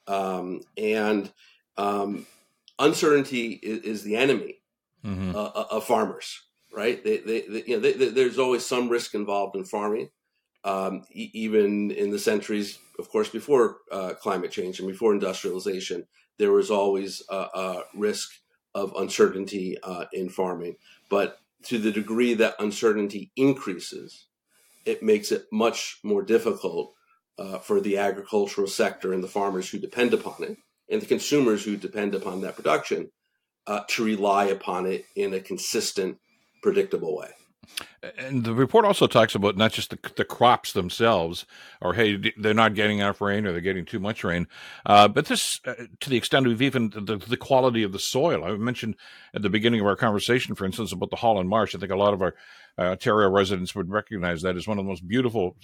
Um, 0.09 0.61
and 0.75 1.31
um, 1.77 2.25
uncertainty 2.79 3.59
is, 3.61 3.81
is, 3.81 4.03
the 4.03 4.15
enemy 4.15 4.55
mm-hmm. 5.05 5.35
uh, 5.35 5.43
uh 5.43 5.65
of 5.69 5.85
farmers, 5.85 6.41
right? 6.73 7.03
They, 7.03 7.17
they, 7.17 7.41
they 7.41 7.63
you 7.67 7.75
know, 7.75 7.79
they, 7.79 7.93
there's 7.93 8.39
always 8.39 8.65
some 8.65 8.89
risk 8.89 9.13
involved 9.13 9.55
in 9.55 9.65
farming, 9.65 10.09
um, 10.63 11.03
e- 11.11 11.29
even 11.33 11.91
in 11.91 12.09
the 12.09 12.17
centuries, 12.17 12.79
of 12.97 13.07
course, 13.09 13.29
before 13.29 13.77
uh, 13.91 14.13
climate 14.19 14.51
change 14.51 14.79
and 14.79 14.87
before 14.87 15.13
industrialization, 15.13 16.07
there 16.39 16.51
was 16.51 16.71
always 16.71 17.21
a, 17.29 17.35
a 17.35 17.83
risk 17.93 18.31
of 18.73 18.93
uncertainty 18.97 19.77
uh, 19.83 20.05
in 20.11 20.27
farming. 20.27 20.75
But 21.07 21.37
to 21.65 21.77
the 21.77 21.91
degree 21.91 22.33
that 22.33 22.55
uncertainty 22.57 23.31
increases, 23.35 24.25
it 24.85 25.03
makes 25.03 25.31
it 25.31 25.45
much 25.51 25.99
more 26.03 26.23
difficult 26.23 26.95
uh, 27.39 27.57
for 27.59 27.79
the 27.79 27.97
agricultural 27.97 28.67
sector 28.67 29.13
and 29.13 29.23
the 29.23 29.27
farmers 29.27 29.69
who 29.69 29.79
depend 29.79 30.13
upon 30.13 30.43
it 30.43 30.57
and 30.89 31.01
the 31.01 31.05
consumers 31.05 31.63
who 31.63 31.77
depend 31.77 32.13
upon 32.13 32.41
that 32.41 32.55
production 32.55 33.09
uh, 33.65 33.81
to 33.87 34.03
rely 34.03 34.45
upon 34.45 34.85
it 34.85 35.05
in 35.15 35.33
a 35.33 35.39
consistent, 35.39 36.17
predictable 36.61 37.15
way. 37.15 37.29
And 38.17 38.43
the 38.43 38.53
report 38.55 38.85
also 38.85 39.07
talks 39.07 39.35
about 39.35 39.55
not 39.55 39.73
just 39.73 39.91
the, 39.91 39.99
the 40.15 40.25
crops 40.25 40.73
themselves, 40.73 41.45
or 41.81 41.93
hey, 41.93 42.33
they're 42.37 42.53
not 42.53 42.73
getting 42.73 42.99
enough 42.99 43.21
rain, 43.21 43.45
or 43.45 43.51
they're 43.51 43.61
getting 43.61 43.85
too 43.85 43.99
much 43.99 44.23
rain, 44.23 44.47
uh, 44.85 45.07
but 45.07 45.27
this, 45.27 45.59
uh, 45.65 45.75
to 45.99 46.09
the 46.09 46.17
extent 46.17 46.47
of 46.47 46.61
even 46.61 46.89
the, 46.89 47.17
the 47.17 47.37
quality 47.37 47.83
of 47.83 47.91
the 47.91 47.99
soil. 47.99 48.43
I 48.43 48.55
mentioned 48.55 48.95
at 49.35 49.43
the 49.43 49.49
beginning 49.49 49.81
of 49.81 49.85
our 49.85 49.95
conversation, 49.95 50.55
for 50.55 50.65
instance, 50.65 50.91
about 50.91 51.11
the 51.11 51.17
Holland 51.17 51.49
Marsh. 51.49 51.75
I 51.75 51.77
think 51.77 51.91
a 51.91 51.97
lot 51.97 52.13
of 52.13 52.21
our 52.21 52.33
Ontario 52.81 53.29
residents 53.29 53.75
would 53.75 53.89
recognize 53.89 54.41
that 54.41 54.55
as 54.55 54.67
one 54.67 54.79
of 54.79 54.85
the 54.85 54.89
most 54.89 55.07
beautiful 55.07 55.55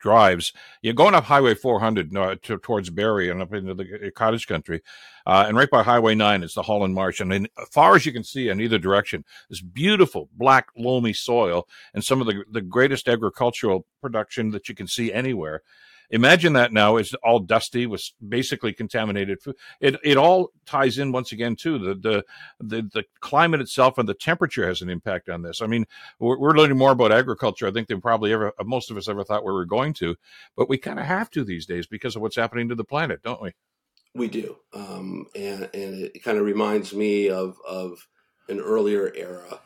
drives. 0.00 0.52
You're 0.82 0.94
going 0.94 1.14
up 1.14 1.24
Highway 1.24 1.54
400 1.54 2.16
uh, 2.16 2.36
to, 2.42 2.58
towards 2.58 2.90
Barrie 2.90 3.30
and 3.30 3.40
up 3.40 3.54
into 3.54 3.74
the 3.74 4.06
uh, 4.06 4.10
cottage 4.14 4.46
country, 4.46 4.82
uh, 5.26 5.44
and 5.46 5.56
right 5.56 5.70
by 5.70 5.82
Highway 5.82 6.14
9 6.14 6.42
is 6.42 6.54
the 6.54 6.62
Holland 6.62 6.94
Marsh. 6.94 7.20
And 7.20 7.32
as 7.32 7.68
far 7.70 7.94
as 7.94 8.04
you 8.04 8.12
can 8.12 8.24
see 8.24 8.48
in 8.48 8.60
either 8.60 8.78
direction, 8.78 9.24
this 9.48 9.60
beautiful 9.60 10.28
black 10.36 10.68
loamy 10.76 11.12
soil 11.12 11.68
and 11.94 12.04
some 12.04 12.20
of 12.20 12.26
the, 12.26 12.44
the 12.50 12.60
greatest 12.60 13.08
agricultural 13.08 13.86
production 14.00 14.50
that 14.50 14.68
you 14.68 14.74
can 14.74 14.86
see 14.86 15.12
anywhere. 15.12 15.62
Imagine 16.10 16.54
that 16.54 16.72
now 16.72 16.96
is 16.96 17.14
all 17.22 17.38
dusty 17.38 17.86
with 17.86 18.02
basically 18.26 18.72
contaminated 18.72 19.40
food. 19.40 19.56
It 19.80 19.96
it 20.02 20.16
all 20.16 20.50
ties 20.66 20.98
in 20.98 21.12
once 21.12 21.32
again 21.32 21.56
too. 21.56 21.78
The 21.78 21.94
the 21.94 22.24
the, 22.58 22.90
the 22.92 23.04
climate 23.20 23.60
itself 23.60 23.96
and 23.98 24.08
the 24.08 24.14
temperature 24.14 24.66
has 24.66 24.82
an 24.82 24.90
impact 24.90 25.28
on 25.28 25.42
this. 25.42 25.62
I 25.62 25.66
mean, 25.66 25.86
we're, 26.18 26.38
we're 26.38 26.56
learning 26.56 26.78
more 26.78 26.92
about 26.92 27.12
agriculture. 27.12 27.66
I 27.66 27.70
think 27.70 27.88
than 27.88 28.00
probably 28.00 28.32
ever 28.32 28.52
most 28.64 28.90
of 28.90 28.96
us 28.96 29.08
ever 29.08 29.22
thought 29.24 29.44
we 29.44 29.52
were 29.52 29.64
going 29.64 29.92
to, 29.94 30.16
but 30.56 30.68
we 30.68 30.78
kind 30.78 30.98
of 30.98 31.06
have 31.06 31.30
to 31.30 31.44
these 31.44 31.66
days 31.66 31.86
because 31.86 32.16
of 32.16 32.22
what's 32.22 32.36
happening 32.36 32.68
to 32.68 32.74
the 32.74 32.84
planet, 32.84 33.22
don't 33.22 33.42
we? 33.42 33.52
We 34.14 34.26
do, 34.26 34.56
um, 34.72 35.26
and 35.36 35.70
and 35.72 36.10
it 36.14 36.24
kind 36.24 36.38
of 36.38 36.44
reminds 36.44 36.92
me 36.92 37.28
of 37.28 37.56
of 37.68 38.08
an 38.48 38.58
earlier 38.58 39.12
era 39.14 39.60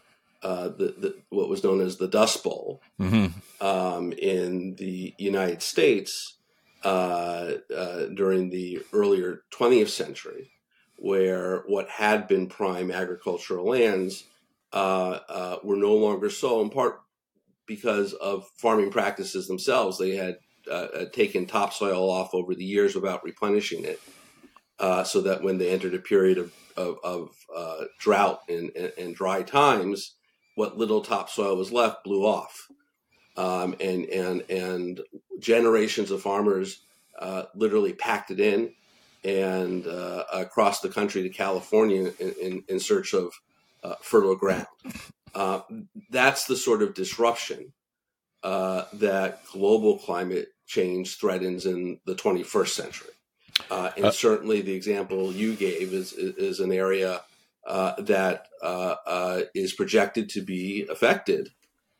uh, 0.44 0.68
the, 0.68 0.94
the, 0.98 1.14
what 1.30 1.48
was 1.48 1.64
known 1.64 1.80
as 1.80 1.96
the 1.96 2.06
Dust 2.06 2.44
Bowl 2.44 2.82
mm-hmm. 3.00 3.28
um, 3.66 4.12
in 4.12 4.74
the 4.76 5.14
United 5.16 5.62
States 5.62 6.36
uh, 6.84 7.52
uh, 7.74 8.06
during 8.14 8.50
the 8.50 8.82
earlier 8.92 9.40
20th 9.54 9.88
century, 9.88 10.50
where 10.96 11.64
what 11.66 11.88
had 11.88 12.28
been 12.28 12.46
prime 12.46 12.90
agricultural 12.90 13.66
lands 13.66 14.24
uh, 14.74 15.18
uh, 15.30 15.56
were 15.64 15.76
no 15.76 15.94
longer 15.94 16.28
so, 16.28 16.60
in 16.60 16.68
part 16.68 17.00
because 17.66 18.12
of 18.12 18.46
farming 18.58 18.90
practices 18.90 19.48
themselves. 19.48 19.98
They 19.98 20.14
had 20.14 20.36
taken 21.14 21.46
topsoil 21.46 22.10
off 22.10 22.34
over 22.34 22.54
the 22.54 22.64
years 22.64 22.94
without 22.94 23.24
replenishing 23.24 23.84
it. 23.84 23.98
so 25.06 25.22
that 25.22 25.42
when 25.42 25.56
they 25.56 25.70
entered 25.70 25.94
a 25.94 25.98
period 25.98 26.36
of, 26.36 26.52
of, 26.76 26.98
of 27.02 27.30
drought 27.98 28.40
and, 28.50 28.70
and, 28.76 28.92
and 28.98 29.14
dry 29.14 29.42
times, 29.42 30.16
what 30.54 30.78
little 30.78 31.00
topsoil 31.00 31.56
was 31.56 31.72
left 31.72 32.04
blew 32.04 32.24
off. 32.24 32.68
Um, 33.36 33.74
and 33.80 34.04
and 34.06 34.48
and 34.48 35.00
generations 35.40 36.12
of 36.12 36.22
farmers 36.22 36.82
uh, 37.18 37.44
literally 37.54 37.92
packed 37.92 38.30
it 38.30 38.38
in 38.38 38.72
and 39.24 39.86
uh, 39.86 40.24
across 40.32 40.80
the 40.80 40.88
country 40.88 41.22
to 41.22 41.28
California 41.30 42.12
in, 42.18 42.34
in, 42.40 42.64
in 42.68 42.80
search 42.80 43.14
of 43.14 43.32
uh, 43.82 43.94
fertile 44.00 44.36
ground. 44.36 44.66
Uh, 45.34 45.60
that's 46.10 46.46
the 46.46 46.56
sort 46.56 46.82
of 46.82 46.94
disruption 46.94 47.72
uh, 48.42 48.84
that 48.92 49.40
global 49.52 49.98
climate 49.98 50.48
change 50.66 51.18
threatens 51.18 51.66
in 51.66 51.98
the 52.04 52.14
21st 52.14 52.68
century. 52.68 53.10
Uh, 53.70 53.90
and 53.96 54.12
certainly, 54.12 54.60
the 54.60 54.74
example 54.74 55.32
you 55.32 55.54
gave 55.54 55.92
is 55.92 56.12
is 56.12 56.58
an 56.60 56.72
area 56.72 57.22
uh, 57.66 58.00
that 58.02 58.48
uh, 58.62 58.96
uh, 59.06 59.40
is 59.54 59.72
projected 59.72 60.28
to 60.30 60.42
be 60.42 60.86
affected 60.90 61.50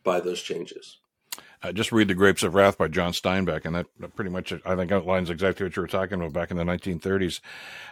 by 0.02 0.21
those 0.21 0.42
changes. 0.42 0.99
Uh, 1.62 1.73
just 1.73 1.92
read 1.92 2.09
The 2.09 2.14
Grapes 2.14 2.42
of 2.42 2.54
Wrath 2.54 2.76
by 2.76 2.88
John 2.88 3.12
Steinbeck, 3.12 3.64
and 3.64 3.75
that 3.75 3.87
pretty 4.14 4.30
much, 4.30 4.52
I 4.66 4.76
think, 4.76 4.92
outlines 4.92 5.30
exactly 5.30 5.64
what 5.64 5.75
you 5.75 5.83
were 5.83 5.88
talking 5.88 6.21
about 6.21 6.35
back 6.35 6.50
in 6.50 6.59
the 6.59 6.64
1930s. 6.64 7.40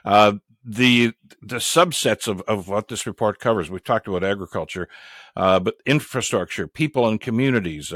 Uh, 0.05 0.35
the 0.65 1.13
the 1.41 1.57
subsets 1.57 2.29
of, 2.29 2.41
of 2.43 2.69
what 2.69 2.87
this 2.87 3.07
report 3.07 3.41
covers, 3.41 3.69
we've 3.69 3.83
talked 3.83 4.07
about 4.07 4.23
agriculture, 4.23 4.89
uh, 5.35 5.59
but 5.59 5.75
infrastructure, 5.87 6.69
people 6.69 7.09
and 7.09 7.21
communities, 7.21 7.93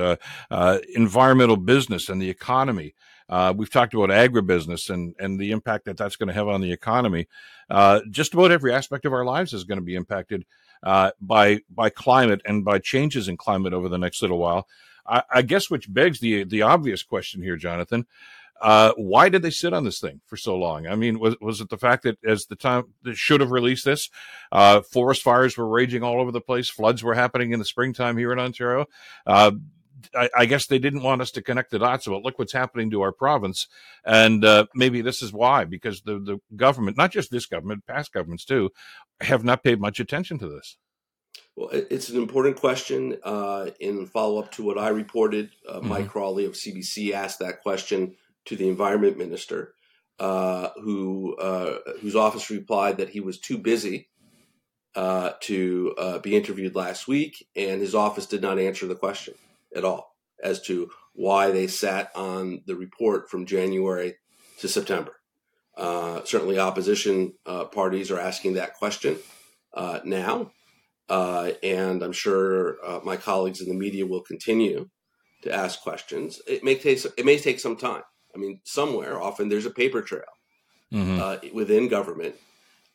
environmental 0.96 1.56
business, 1.56 2.08
and 2.08 2.20
the 2.20 2.30
economy. 2.30 2.94
Uh, 3.28 3.52
we've 3.56 3.70
talked 3.70 3.94
about 3.94 4.10
agribusiness 4.10 4.90
and, 4.90 5.14
and 5.18 5.38
the 5.38 5.50
impact 5.50 5.84
that 5.84 5.96
that's 5.96 6.16
going 6.16 6.28
to 6.28 6.34
have 6.34 6.48
on 6.48 6.60
the 6.60 6.72
economy. 6.72 7.26
Uh, 7.68 8.00
just 8.10 8.34
about 8.34 8.52
every 8.52 8.72
aspect 8.72 9.04
of 9.04 9.12
our 9.12 9.24
lives 9.24 9.52
is 9.52 9.64
going 9.64 9.78
to 9.78 9.84
be 9.84 9.96
impacted 9.96 10.44
uh, 10.82 11.10
by 11.20 11.60
by 11.70 11.90
climate 11.90 12.40
and 12.44 12.64
by 12.64 12.78
changes 12.78 13.28
in 13.28 13.36
climate 13.36 13.72
over 13.72 13.88
the 13.88 13.98
next 13.98 14.22
little 14.22 14.38
while. 14.38 14.66
I, 15.06 15.22
I 15.30 15.42
guess 15.42 15.70
which 15.70 15.92
begs 15.92 16.20
the 16.20 16.44
the 16.44 16.62
obvious 16.62 17.02
question 17.02 17.42
here, 17.42 17.56
Jonathan. 17.56 18.06
Uh, 18.60 18.92
why 18.96 19.28
did 19.28 19.42
they 19.42 19.50
sit 19.50 19.74
on 19.74 19.84
this 19.84 20.00
thing 20.00 20.20
for 20.24 20.36
so 20.36 20.56
long? 20.56 20.86
I 20.86 20.94
mean, 20.94 21.18
was 21.18 21.36
was 21.40 21.60
it 21.60 21.68
the 21.68 21.76
fact 21.76 22.04
that 22.04 22.18
as 22.24 22.46
the 22.46 22.56
time 22.56 22.84
should 23.12 23.40
have 23.40 23.50
released 23.50 23.84
this, 23.84 24.08
uh, 24.50 24.80
forest 24.80 25.22
fires 25.22 25.56
were 25.56 25.68
raging 25.68 26.02
all 26.02 26.20
over 26.20 26.32
the 26.32 26.40
place, 26.40 26.70
floods 26.70 27.02
were 27.02 27.14
happening 27.14 27.52
in 27.52 27.58
the 27.58 27.66
springtime 27.66 28.16
here 28.16 28.32
in 28.32 28.38
Ontario? 28.38 28.86
I, 30.14 30.28
I, 30.36 30.46
guess 30.46 30.66
they 30.66 30.78
didn't 30.78 31.02
want 31.02 31.22
us 31.22 31.30
to 31.32 31.42
connect 31.42 31.70
the 31.70 31.78
dots 31.78 32.06
about 32.06 32.22
look 32.22 32.38
what's 32.38 32.52
happening 32.52 32.90
to 32.90 33.02
our 33.02 33.12
province, 33.12 33.66
and 34.04 34.44
uh, 34.44 34.66
maybe 34.74 35.00
this 35.00 35.22
is 35.22 35.32
why 35.32 35.64
because 35.64 36.02
the 36.02 36.18
the 36.18 36.38
government, 36.54 36.96
not 36.96 37.12
just 37.12 37.30
this 37.30 37.46
government, 37.46 37.86
past 37.86 38.12
governments 38.12 38.44
too, 38.44 38.70
have 39.20 39.44
not 39.44 39.62
paid 39.62 39.80
much 39.80 40.00
attention 40.00 40.38
to 40.38 40.48
this. 40.48 40.76
Well, 41.54 41.70
it's 41.72 42.10
an 42.10 42.18
important 42.18 42.56
question. 42.56 43.18
Uh, 43.22 43.70
in 43.80 44.06
follow 44.06 44.38
up 44.38 44.52
to 44.52 44.62
what 44.62 44.78
I 44.78 44.88
reported, 44.88 45.50
uh, 45.68 45.78
mm-hmm. 45.78 45.88
Mike 45.88 46.08
Crawley 46.08 46.44
of 46.44 46.52
CBC 46.52 47.12
asked 47.12 47.38
that 47.38 47.62
question 47.62 48.16
to 48.46 48.56
the 48.56 48.68
environment 48.68 49.16
minister, 49.18 49.74
uh, 50.18 50.70
who 50.82 51.36
uh, 51.36 51.78
whose 52.00 52.16
office 52.16 52.50
replied 52.50 52.98
that 52.98 53.10
he 53.10 53.20
was 53.20 53.38
too 53.38 53.56
busy 53.56 54.08
uh, 54.94 55.32
to 55.40 55.94
uh, 55.96 56.18
be 56.18 56.36
interviewed 56.36 56.74
last 56.74 57.08
week, 57.08 57.46
and 57.56 57.80
his 57.80 57.94
office 57.94 58.26
did 58.26 58.42
not 58.42 58.58
answer 58.58 58.86
the 58.86 58.94
question 58.94 59.34
at 59.76 59.84
all 59.84 60.16
as 60.42 60.60
to 60.62 60.90
why 61.12 61.50
they 61.50 61.66
sat 61.66 62.10
on 62.14 62.62
the 62.66 62.76
report 62.76 63.30
from 63.30 63.46
January 63.46 64.16
to 64.58 64.68
September. 64.68 65.12
Uh, 65.76 66.22
certainly, 66.24 66.58
opposition 66.58 67.34
uh, 67.44 67.64
parties 67.64 68.10
are 68.10 68.18
asking 68.18 68.54
that 68.54 68.74
question 68.74 69.16
uh, 69.74 70.00
now, 70.04 70.50
uh, 71.08 71.50
and 71.62 72.02
I'm 72.02 72.12
sure 72.12 72.78
uh, 72.84 73.00
my 73.04 73.16
colleagues 73.16 73.60
in 73.60 73.68
the 73.68 73.74
media 73.74 74.06
will 74.06 74.22
continue 74.22 74.88
to 75.42 75.52
ask 75.52 75.82
questions. 75.82 76.40
It 76.48 76.64
may 76.64 76.76
take 76.76 77.04
it 77.04 77.24
may 77.26 77.38
take 77.38 77.60
some 77.60 77.76
time. 77.76 78.02
I 78.34 78.38
mean, 78.38 78.60
somewhere 78.64 79.20
often 79.20 79.48
there's 79.48 79.66
a 79.66 79.70
paper 79.70 80.00
trail 80.02 80.22
mm-hmm. 80.92 81.20
Uh, 81.20 81.36
within 81.52 81.88
government 81.88 82.36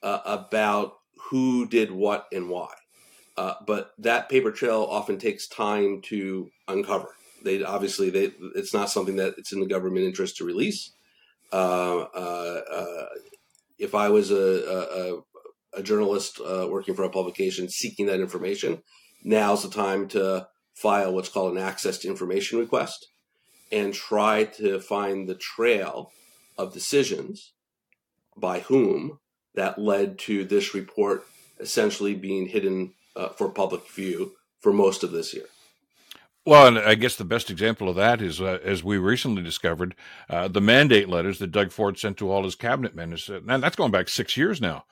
about 0.01 0.93
who 1.29 1.67
did 1.67 1.91
what 1.91 2.27
and 2.31 2.49
why. 2.49 2.73
Uh, 3.41 3.55
but 3.65 3.93
that 3.97 4.29
paper 4.29 4.51
trail 4.51 4.87
often 4.87 5.17
takes 5.17 5.47
time 5.47 5.99
to 5.99 6.51
uncover. 6.67 7.07
They 7.43 7.63
obviously 7.63 8.11
they 8.11 8.33
it's 8.55 8.71
not 8.71 8.91
something 8.91 9.15
that 9.15 9.33
it's 9.39 9.51
in 9.51 9.59
the 9.59 9.65
government 9.65 10.05
interest 10.05 10.37
to 10.37 10.45
release. 10.45 10.91
Uh, 11.51 12.01
uh, 12.01 12.61
uh 12.71 13.05
if 13.79 13.95
I 13.95 14.09
was 14.09 14.29
a, 14.29 15.23
a, 15.73 15.79
a 15.79 15.81
journalist 15.81 16.39
uh, 16.39 16.67
working 16.69 16.93
for 16.93 17.01
a 17.01 17.09
publication 17.09 17.67
seeking 17.67 18.05
that 18.05 18.19
information, 18.19 18.83
now's 19.23 19.63
the 19.63 19.69
time 19.69 20.07
to 20.09 20.47
file 20.75 21.11
what's 21.11 21.29
called 21.29 21.53
an 21.53 21.63
access 21.63 21.97
to 21.99 22.07
information 22.07 22.59
request 22.59 23.07
and 23.71 23.91
try 23.91 24.43
to 24.43 24.79
find 24.79 25.27
the 25.27 25.33
trail 25.33 26.11
of 26.59 26.75
decisions 26.75 27.53
by 28.37 28.59
whom 28.59 29.17
that 29.55 29.79
led 29.79 30.19
to 30.19 30.45
this 30.45 30.75
report 30.75 31.25
essentially 31.59 32.13
being 32.13 32.45
hidden 32.47 32.93
uh, 33.15 33.29
for 33.29 33.49
public 33.49 33.89
view 33.89 34.33
for 34.59 34.73
most 34.73 35.03
of 35.03 35.11
this 35.11 35.33
year. 35.33 35.45
Well, 36.45 36.67
and 36.67 36.79
I 36.79 36.95
guess 36.95 37.15
the 37.15 37.23
best 37.23 37.51
example 37.51 37.87
of 37.87 37.95
that 37.97 38.19
is, 38.19 38.41
uh, 38.41 38.57
as 38.63 38.83
we 38.83 38.97
recently 38.97 39.43
discovered, 39.43 39.95
uh, 40.27 40.47
the 40.47 40.61
mandate 40.61 41.07
letters 41.07 41.37
that 41.37 41.51
Doug 41.51 41.71
Ford 41.71 41.99
sent 41.99 42.17
to 42.17 42.31
all 42.31 42.43
his 42.43 42.55
cabinet 42.55 42.95
ministers. 42.95 43.43
And 43.47 43.61
that's 43.61 43.75
going 43.75 43.91
back 43.91 44.09
six 44.09 44.35
years 44.35 44.59
now 44.59 44.85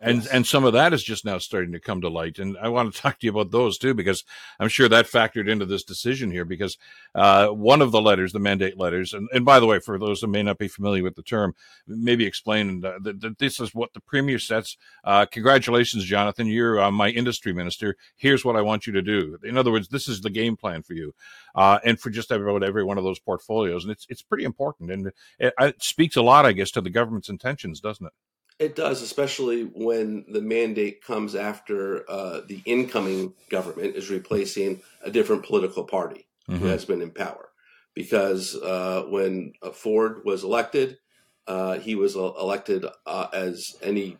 and 0.00 0.22
yes. 0.22 0.26
and 0.28 0.46
some 0.46 0.64
of 0.64 0.74
that 0.74 0.92
is 0.92 1.02
just 1.02 1.24
now 1.24 1.38
starting 1.38 1.72
to 1.72 1.80
come 1.80 2.00
to 2.00 2.08
light. 2.08 2.38
And 2.38 2.56
i 2.58 2.68
want 2.68 2.92
to 2.92 3.00
talk 3.02 3.18
to 3.18 3.26
you 3.26 3.30
about 3.30 3.50
those 3.50 3.78
too 3.78 3.94
because 3.94 4.24
i'm 4.60 4.68
sure 4.68 4.88
that 4.88 5.06
factored 5.06 5.48
into 5.48 5.66
this 5.66 5.84
decision 5.84 6.30
here 6.30 6.44
because 6.44 6.76
uh, 7.14 7.48
one 7.48 7.82
of 7.82 7.92
the 7.92 8.00
letters 8.00 8.32
the 8.32 8.38
mandate 8.38 8.78
letters 8.78 9.14
and, 9.14 9.28
and 9.32 9.44
by 9.44 9.60
the 9.60 9.66
way 9.66 9.78
for 9.78 9.98
those 9.98 10.20
who 10.20 10.26
may 10.26 10.42
not 10.42 10.58
be 10.58 10.68
familiar 10.68 11.02
with 11.02 11.14
the 11.14 11.22
term 11.22 11.54
maybe 11.86 12.26
explain 12.26 12.84
uh, 12.84 12.98
that, 13.00 13.20
that, 13.20 13.38
this 13.38 13.60
is 13.60 13.74
what 13.74 13.92
the 13.92 14.00
premier 14.00 14.38
sets. 14.38 14.76
Uh, 15.04 15.26
congratulations 15.26 16.04
jonathan 16.04 16.46
you're 16.46 16.80
uh, 16.80 16.90
my 16.90 17.08
industry 17.10 17.52
minister. 17.52 17.96
Here's 18.16 18.44
what 18.44 18.56
i 18.56 18.60
want 18.60 18.86
you 18.86 18.92
to 18.92 19.02
do. 19.02 19.38
In 19.44 19.56
other 19.56 19.72
words 19.72 19.88
this 19.88 20.08
is 20.08 20.20
the 20.20 20.30
game 20.30 20.56
plan 20.56 20.82
for 20.82 20.94
you 20.94 21.14
uh, 21.54 21.78
and 21.84 21.98
for 21.98 22.10
just 22.10 22.30
about 22.30 22.62
every 22.62 22.84
one 22.84 22.98
of 22.98 23.04
those 23.04 23.18
portfolios. 23.18 23.84
And 23.84 23.92
it's 23.92 24.06
it's 24.08 24.22
pretty 24.22 24.44
important 24.44 24.90
and 24.90 25.12
it, 25.38 25.54
it 25.58 25.82
speaks 25.82 26.16
a 26.16 26.22
lot 26.22 26.46
i 26.46 26.52
guess 26.52 26.70
to 26.72 26.80
the 26.80 26.90
government's 26.90 27.28
intentions 27.28 27.80
doesn't 27.80 28.06
it 28.06 28.12
it 28.58 28.74
does, 28.74 29.02
especially 29.02 29.62
when 29.62 30.24
the 30.28 30.40
mandate 30.40 31.04
comes 31.04 31.34
after 31.34 32.08
uh, 32.10 32.40
the 32.46 32.62
incoming 32.64 33.34
government 33.50 33.96
is 33.96 34.10
replacing 34.10 34.80
a 35.02 35.10
different 35.10 35.44
political 35.44 35.84
party 35.84 36.26
mm-hmm. 36.48 36.60
who 36.60 36.66
has 36.66 36.84
been 36.84 37.02
in 37.02 37.10
power. 37.10 37.50
Because 37.94 38.54
uh, 38.56 39.04
when 39.08 39.52
uh, 39.62 39.70
Ford 39.70 40.22
was 40.24 40.44
elected, 40.44 40.98
uh, 41.46 41.78
he 41.78 41.94
was 41.94 42.16
elected 42.16 42.84
uh, 43.06 43.26
as 43.32 43.76
any 43.82 44.16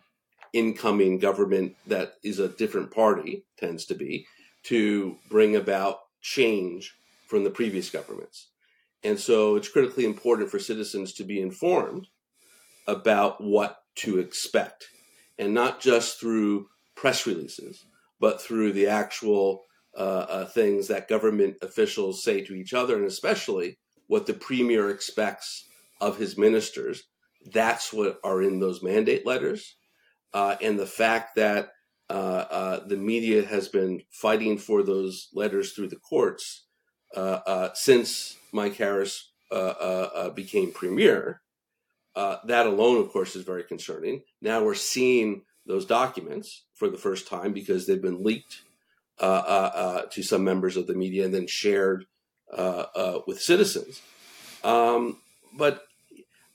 incoming 0.53 1.19
government 1.19 1.75
that 1.87 2.13
is 2.23 2.39
a 2.39 2.47
different 2.47 2.91
party 2.91 3.43
tends 3.57 3.85
to 3.85 3.95
be 3.95 4.25
to 4.63 5.17
bring 5.29 5.55
about 5.55 5.99
change 6.21 6.95
from 7.27 7.43
the 7.43 7.49
previous 7.49 7.89
governments. 7.89 8.47
And 9.03 9.19
so 9.19 9.55
it's 9.55 9.69
critically 9.69 10.05
important 10.05 10.49
for 10.49 10.59
citizens 10.59 11.13
to 11.13 11.23
be 11.23 11.41
informed 11.41 12.07
about 12.87 13.43
what 13.43 13.83
to 13.97 14.19
expect, 14.19 14.85
and 15.37 15.53
not 15.53 15.79
just 15.79 16.19
through 16.19 16.67
press 16.95 17.25
releases, 17.25 17.85
but 18.19 18.41
through 18.41 18.71
the 18.73 18.87
actual 18.87 19.63
uh, 19.97 20.25
uh, 20.29 20.45
things 20.45 20.87
that 20.87 21.07
government 21.07 21.55
officials 21.61 22.23
say 22.23 22.41
to 22.41 22.53
each 22.53 22.73
other, 22.73 22.97
and 22.97 23.05
especially 23.05 23.77
what 24.07 24.25
the 24.25 24.33
premier 24.33 24.89
expects 24.89 25.65
of 25.99 26.17
his 26.17 26.37
ministers. 26.37 27.03
That's 27.53 27.91
what 27.93 28.19
are 28.23 28.41
in 28.41 28.59
those 28.59 28.83
mandate 28.83 29.25
letters. 29.25 29.75
Uh, 30.33 30.55
and 30.61 30.77
the 30.77 30.85
fact 30.85 31.35
that 31.35 31.69
uh, 32.09 32.13
uh, 32.13 32.87
the 32.87 32.97
media 32.97 33.45
has 33.45 33.67
been 33.67 34.01
fighting 34.11 34.57
for 34.57 34.83
those 34.83 35.29
letters 35.33 35.73
through 35.73 35.89
the 35.89 35.97
courts 35.97 36.65
uh, 37.15 37.69
since 37.73 38.37
Mike 38.51 38.75
Harris 38.75 39.31
became 40.35 40.71
premier 40.71 41.41
uh, 42.17 42.39
that 42.45 42.65
alone, 42.65 42.99
of 42.99 43.09
course, 43.09 43.35
is 43.35 43.43
very 43.43 43.63
concerning. 43.63 44.23
Now 44.41 44.63
we're 44.63 44.73
seeing 44.73 45.43
those 45.67 45.85
documents 45.85 46.63
for 46.73 46.89
the 46.89 46.97
first 46.97 47.27
time 47.27 47.53
because 47.53 47.85
they've 47.85 48.01
been 48.01 48.23
leaked 48.23 48.63
uh, 49.19 49.23
uh, 49.23 49.71
uh 49.75 50.01
to 50.11 50.23
some 50.23 50.43
members 50.43 50.77
of 50.77 50.87
the 50.87 50.95
media 50.95 51.25
and 51.25 51.33
then 51.33 51.45
shared 51.45 52.05
uh, 52.51 53.19
with 53.27 53.39
citizens. 53.39 54.01
Um, 54.63 55.19
but 55.55 55.83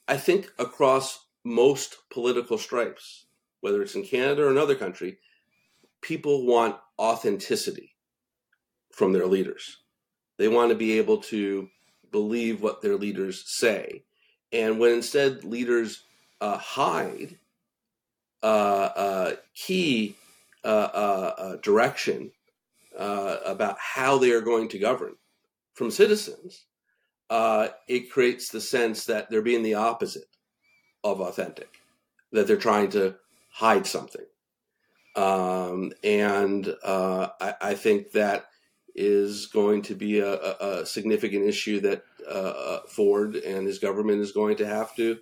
I 0.09 0.16
think 0.16 0.50
across 0.59 1.26
most 1.45 1.97
political 2.11 2.59
stripes, 2.59 3.26
whether 3.61 3.83
it's 3.83 3.95
in 3.95 4.02
Canada 4.02 4.42
or 4.42 4.50
another 4.50 4.75
country, 4.75 5.19
people 6.00 6.45
want 6.45 6.76
authenticity 6.99 7.95
from 8.90 9.12
their 9.12 9.26
leaders. 9.26 9.78
They 10.38 10.49
want 10.49 10.71
to 10.71 10.76
be 10.76 10.99
able 10.99 11.19
to 11.19 11.69
believe 12.11 12.62
what 12.62 12.83
their 12.83 12.97
leaders 12.97 13.45
say 13.47 14.02
and 14.52 14.78
when 14.78 14.92
instead 14.92 15.44
leaders 15.44 16.04
uh, 16.40 16.59
hide 16.59 17.38
uh, 18.42 18.47
uh, 18.97 19.32
key 19.54 20.16
uh, 20.64 20.66
uh, 20.66 21.35
uh, 21.38 21.56
direction 21.56 22.32
about 22.96 23.77
how 23.79 24.18
they 24.18 24.31
are 24.33 24.40
going 24.40 24.68
to 24.68 24.79
govern 24.79 25.14
from 25.74 25.90
citizens, 25.90 26.64
it 27.88 28.11
creates 28.11 28.48
the 28.48 28.61
sense 28.61 29.07
that 29.07 29.31
they're 29.31 29.42
being 29.42 29.62
the 29.62 29.74
opposite 29.74 30.29
of 31.05 31.20
authentic, 31.20 31.81
that 32.33 32.46
they're 32.46 32.57
trying 32.57 32.90
to 32.90 33.14
hide 33.50 33.87
something. 33.87 34.24
Um, 35.16 35.92
and 36.03 36.74
I, 36.85 37.55
I 37.61 37.74
think 37.74 38.12
that 38.12 38.46
is 38.94 39.46
going 39.46 39.83
to 39.83 39.94
be 39.94 40.18
a, 40.18 40.35
a 40.35 40.87
significant 40.87 41.46
issue 41.46 41.81
that 41.81 42.05
uh, 42.28 42.80
Ford 42.88 43.37
and 43.37 43.66
his 43.66 43.78
government 43.78 44.20
is 44.20 44.32
going 44.32 44.56
to 44.56 44.66
have 44.66 44.94
to 44.96 45.18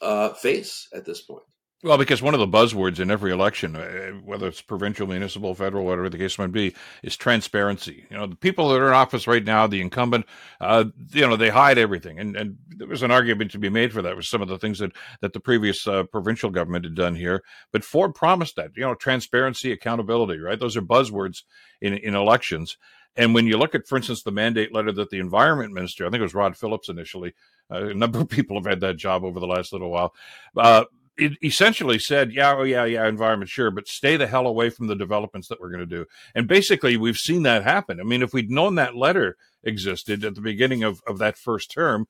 uh, 0.00 0.30
face 0.30 0.88
at 0.92 1.04
this 1.04 1.20
point. 1.20 1.44
Well, 1.84 1.98
because 1.98 2.22
one 2.22 2.32
of 2.32 2.40
the 2.40 2.46
buzzwords 2.46 2.98
in 2.98 3.10
every 3.10 3.30
election, 3.30 3.76
uh, 3.76 4.12
whether 4.24 4.48
it's 4.48 4.62
provincial, 4.62 5.06
municipal, 5.06 5.54
federal, 5.54 5.84
whatever 5.84 6.08
the 6.08 6.16
case 6.16 6.38
might 6.38 6.50
be, 6.50 6.74
is 7.02 7.14
transparency. 7.14 8.06
You 8.10 8.16
know, 8.16 8.26
the 8.26 8.36
people 8.36 8.70
that 8.70 8.80
are 8.80 8.88
in 8.88 8.94
office 8.94 9.26
right 9.26 9.44
now, 9.44 9.66
the 9.66 9.82
incumbent, 9.82 10.24
uh, 10.62 10.86
you 11.12 11.28
know, 11.28 11.36
they 11.36 11.50
hide 11.50 11.76
everything, 11.76 12.18
and 12.18 12.36
and 12.36 12.56
there 12.68 12.88
was 12.88 13.02
an 13.02 13.10
argument 13.10 13.50
to 13.50 13.58
be 13.58 13.68
made 13.68 13.92
for 13.92 14.00
that 14.00 14.16
with 14.16 14.24
some 14.24 14.40
of 14.40 14.48
the 14.48 14.58
things 14.58 14.78
that 14.78 14.92
that 15.20 15.34
the 15.34 15.40
previous 15.40 15.86
uh, 15.86 16.04
provincial 16.04 16.48
government 16.48 16.86
had 16.86 16.94
done 16.94 17.16
here. 17.16 17.42
But 17.70 17.84
Ford 17.84 18.14
promised 18.14 18.56
that, 18.56 18.70
you 18.74 18.82
know, 18.82 18.94
transparency, 18.94 19.70
accountability, 19.70 20.38
right? 20.38 20.58
Those 20.58 20.78
are 20.78 20.82
buzzwords 20.82 21.42
in 21.82 21.92
in 21.92 22.14
elections. 22.14 22.78
And 23.16 23.34
when 23.34 23.46
you 23.46 23.56
look 23.56 23.74
at, 23.74 23.86
for 23.86 23.96
instance, 23.96 24.22
the 24.22 24.32
mandate 24.32 24.72
letter 24.72 24.92
that 24.92 25.10
the 25.10 25.20
environment 25.20 25.72
minister, 25.72 26.04
I 26.04 26.10
think 26.10 26.20
it 26.20 26.24
was 26.24 26.34
Rod 26.34 26.56
Phillips 26.56 26.88
initially, 26.88 27.34
uh, 27.70 27.86
a 27.86 27.94
number 27.94 28.20
of 28.20 28.28
people 28.28 28.56
have 28.56 28.66
had 28.66 28.80
that 28.80 28.96
job 28.96 29.24
over 29.24 29.38
the 29.38 29.46
last 29.46 29.72
little 29.72 29.90
while. 29.90 30.14
Uh, 30.56 30.84
it 31.16 31.32
essentially 31.42 31.98
said, 31.98 32.32
yeah, 32.32 32.54
oh, 32.56 32.64
yeah, 32.64 32.84
yeah, 32.84 33.06
environment, 33.06 33.48
sure, 33.48 33.70
but 33.70 33.86
stay 33.86 34.16
the 34.16 34.26
hell 34.26 34.48
away 34.48 34.68
from 34.68 34.88
the 34.88 34.96
developments 34.96 35.46
that 35.48 35.60
we're 35.60 35.70
going 35.70 35.78
to 35.78 35.86
do. 35.86 36.04
And 36.34 36.48
basically, 36.48 36.96
we've 36.96 37.16
seen 37.16 37.44
that 37.44 37.62
happen. 37.62 38.00
I 38.00 38.02
mean, 38.02 38.22
if 38.22 38.32
we'd 38.32 38.50
known 38.50 38.74
that 38.76 38.96
letter 38.96 39.36
existed 39.64 40.24
at 40.24 40.34
the 40.34 40.40
beginning 40.40 40.82
of, 40.82 41.02
of 41.06 41.18
that 41.18 41.36
first 41.36 41.70
term, 41.70 42.06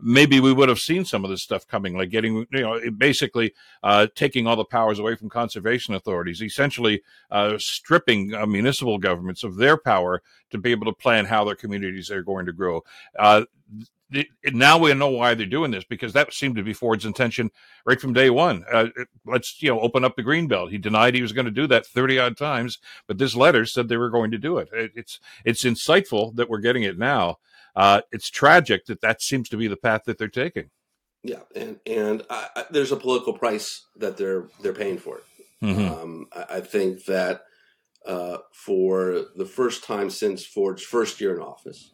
maybe 0.00 0.40
we 0.40 0.52
would 0.52 0.68
have 0.68 0.78
seen 0.78 1.04
some 1.04 1.24
of 1.24 1.30
this 1.30 1.42
stuff 1.42 1.66
coming, 1.66 1.96
like 1.96 2.10
getting, 2.10 2.46
you 2.52 2.60
know, 2.60 2.80
basically 2.96 3.52
uh, 3.82 4.06
taking 4.14 4.46
all 4.46 4.56
the 4.56 4.64
powers 4.64 4.98
away 4.98 5.14
from 5.14 5.28
conservation 5.28 5.94
authorities, 5.94 6.42
essentially 6.42 7.02
uh, 7.30 7.56
stripping 7.58 8.34
uh, 8.34 8.46
municipal 8.46 8.98
governments 8.98 9.44
of 9.44 9.56
their 9.56 9.76
power 9.76 10.22
to 10.50 10.58
be 10.58 10.70
able 10.70 10.86
to 10.86 10.92
plan 10.92 11.24
how 11.24 11.44
their 11.44 11.54
communities 11.54 12.10
are 12.10 12.22
going 12.22 12.46
to 12.46 12.52
grow. 12.52 12.82
Now 14.52 14.78
we 14.78 14.94
know 14.94 15.10
why 15.10 15.34
they're 15.34 15.46
doing 15.46 15.70
this 15.70 15.84
because 15.84 16.14
that 16.14 16.32
seemed 16.32 16.56
to 16.56 16.62
be 16.62 16.72
Ford's 16.72 17.04
intention 17.04 17.50
right 17.84 18.00
from 18.00 18.14
day 18.14 18.30
one. 18.30 18.64
Uh, 18.72 18.86
let's 19.26 19.62
you 19.62 19.68
know 19.68 19.80
open 19.80 20.04
up 20.04 20.16
the 20.16 20.22
green 20.22 20.48
belt. 20.48 20.70
He 20.70 20.78
denied 20.78 21.14
he 21.14 21.22
was 21.22 21.32
going 21.32 21.44
to 21.44 21.50
do 21.50 21.66
that 21.66 21.86
thirty 21.86 22.18
odd 22.18 22.36
times, 22.36 22.78
but 23.06 23.18
this 23.18 23.34
letter 23.34 23.66
said 23.66 23.88
they 23.88 23.98
were 23.98 24.10
going 24.10 24.30
to 24.30 24.38
do 24.38 24.58
it. 24.58 24.68
It's 24.72 25.20
it's 25.44 25.64
insightful 25.64 26.34
that 26.36 26.48
we're 26.48 26.58
getting 26.58 26.84
it 26.84 26.98
now. 26.98 27.38
Uh, 27.76 28.00
it's 28.10 28.30
tragic 28.30 28.86
that 28.86 29.02
that 29.02 29.20
seems 29.20 29.48
to 29.50 29.56
be 29.56 29.68
the 29.68 29.76
path 29.76 30.02
that 30.06 30.18
they're 30.18 30.28
taking. 30.28 30.70
Yeah, 31.22 31.42
and 31.54 31.78
and 31.86 32.22
I, 32.30 32.48
I, 32.56 32.64
there's 32.70 32.92
a 32.92 32.96
political 32.96 33.32
price 33.32 33.86
that 33.96 34.16
they're 34.16 34.48
they're 34.62 34.72
paying 34.72 34.98
for 34.98 35.18
it. 35.18 35.24
Mm-hmm. 35.62 35.92
Um, 35.92 36.26
I, 36.32 36.56
I, 36.56 36.60
think 36.60 37.04
that 37.06 37.42
uh, 38.06 38.38
for 38.52 39.24
the 39.36 39.44
first 39.44 39.82
time 39.82 40.08
since 40.08 40.46
Ford's 40.46 40.82
first 40.82 41.20
year 41.20 41.34
in 41.34 41.42
office, 41.42 41.92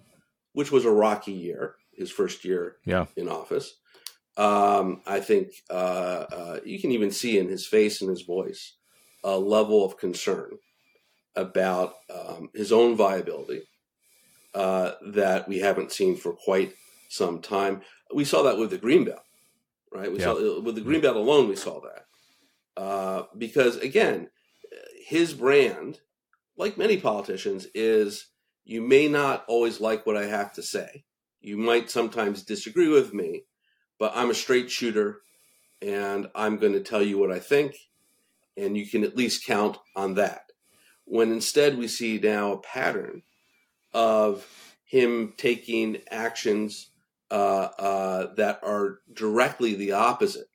which 0.52 0.70
was 0.70 0.84
a 0.84 0.90
rocky 0.90 1.32
year, 1.32 1.76
his 1.96 2.10
first 2.10 2.44
year 2.44 2.76
yeah. 2.84 3.06
in 3.16 3.28
office, 3.28 3.74
um, 4.36 5.02
I 5.06 5.20
think 5.20 5.50
uh, 5.70 6.24
uh, 6.32 6.60
you 6.64 6.80
can 6.80 6.90
even 6.90 7.10
see 7.10 7.38
in 7.38 7.48
his 7.48 7.66
face 7.66 8.00
and 8.00 8.10
his 8.10 8.22
voice 8.22 8.74
a 9.22 9.38
level 9.38 9.84
of 9.84 9.96
concern 9.96 10.58
about 11.36 11.94
um, 12.14 12.50
his 12.54 12.72
own 12.72 12.96
viability 12.96 13.62
uh, 14.54 14.92
that 15.12 15.48
we 15.48 15.58
haven't 15.58 15.92
seen 15.92 16.16
for 16.16 16.32
quite 16.32 16.74
some 17.08 17.40
time. 17.40 17.82
We 18.14 18.24
saw 18.24 18.42
that 18.42 18.58
with 18.58 18.70
the 18.70 18.78
Greenbelt, 18.78 19.22
right? 19.92 20.12
We 20.12 20.18
yeah. 20.18 20.24
saw 20.24 20.60
with 20.60 20.74
the 20.74 20.80
Greenbelt 20.80 21.16
alone, 21.16 21.48
we 21.48 21.56
saw 21.56 21.80
that 21.80 22.04
uh, 22.76 23.24
because 23.36 23.76
again, 23.76 24.28
his 25.06 25.34
brand, 25.34 26.00
like 26.56 26.78
many 26.78 26.96
politicians, 26.96 27.66
is 27.74 28.26
you 28.64 28.80
may 28.80 29.08
not 29.08 29.44
always 29.46 29.80
like 29.80 30.06
what 30.06 30.16
I 30.16 30.26
have 30.26 30.52
to 30.54 30.62
say. 30.62 31.04
You 31.44 31.58
might 31.58 31.90
sometimes 31.90 32.42
disagree 32.42 32.88
with 32.88 33.12
me, 33.12 33.44
but 33.98 34.12
I'm 34.14 34.30
a 34.30 34.34
straight 34.34 34.70
shooter 34.70 35.20
and 35.82 36.26
I'm 36.34 36.56
going 36.56 36.72
to 36.72 36.80
tell 36.80 37.02
you 37.02 37.18
what 37.18 37.30
I 37.30 37.38
think, 37.38 37.76
and 38.56 38.74
you 38.78 38.86
can 38.86 39.04
at 39.04 39.14
least 39.14 39.44
count 39.44 39.76
on 39.94 40.14
that. 40.14 40.52
When 41.04 41.30
instead 41.30 41.76
we 41.76 41.86
see 41.86 42.18
now 42.18 42.52
a 42.52 42.60
pattern 42.60 43.20
of 43.92 44.46
him 44.86 45.34
taking 45.36 45.98
actions 46.10 46.88
uh, 47.30 47.68
uh, 47.78 48.34
that 48.36 48.60
are 48.62 49.00
directly 49.12 49.74
the 49.74 49.92
opposite 49.92 50.48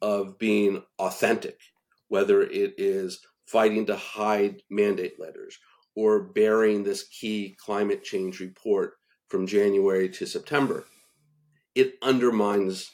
of 0.00 0.38
being 0.38 0.84
authentic, 1.00 1.58
whether 2.06 2.42
it 2.42 2.74
is 2.78 3.26
fighting 3.48 3.86
to 3.86 3.96
hide 3.96 4.62
mandate 4.70 5.18
letters 5.18 5.58
or 5.96 6.22
bearing 6.22 6.84
this 6.84 7.08
key 7.08 7.56
climate 7.58 8.04
change 8.04 8.38
report 8.38 8.92
from 9.36 9.46
January 9.46 10.08
to 10.08 10.24
September, 10.24 10.86
it 11.74 11.98
undermines 12.00 12.90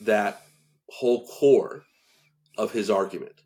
that 0.00 0.42
whole 0.90 1.28
core 1.28 1.84
of 2.58 2.72
his 2.72 2.90
argument. 2.90 3.40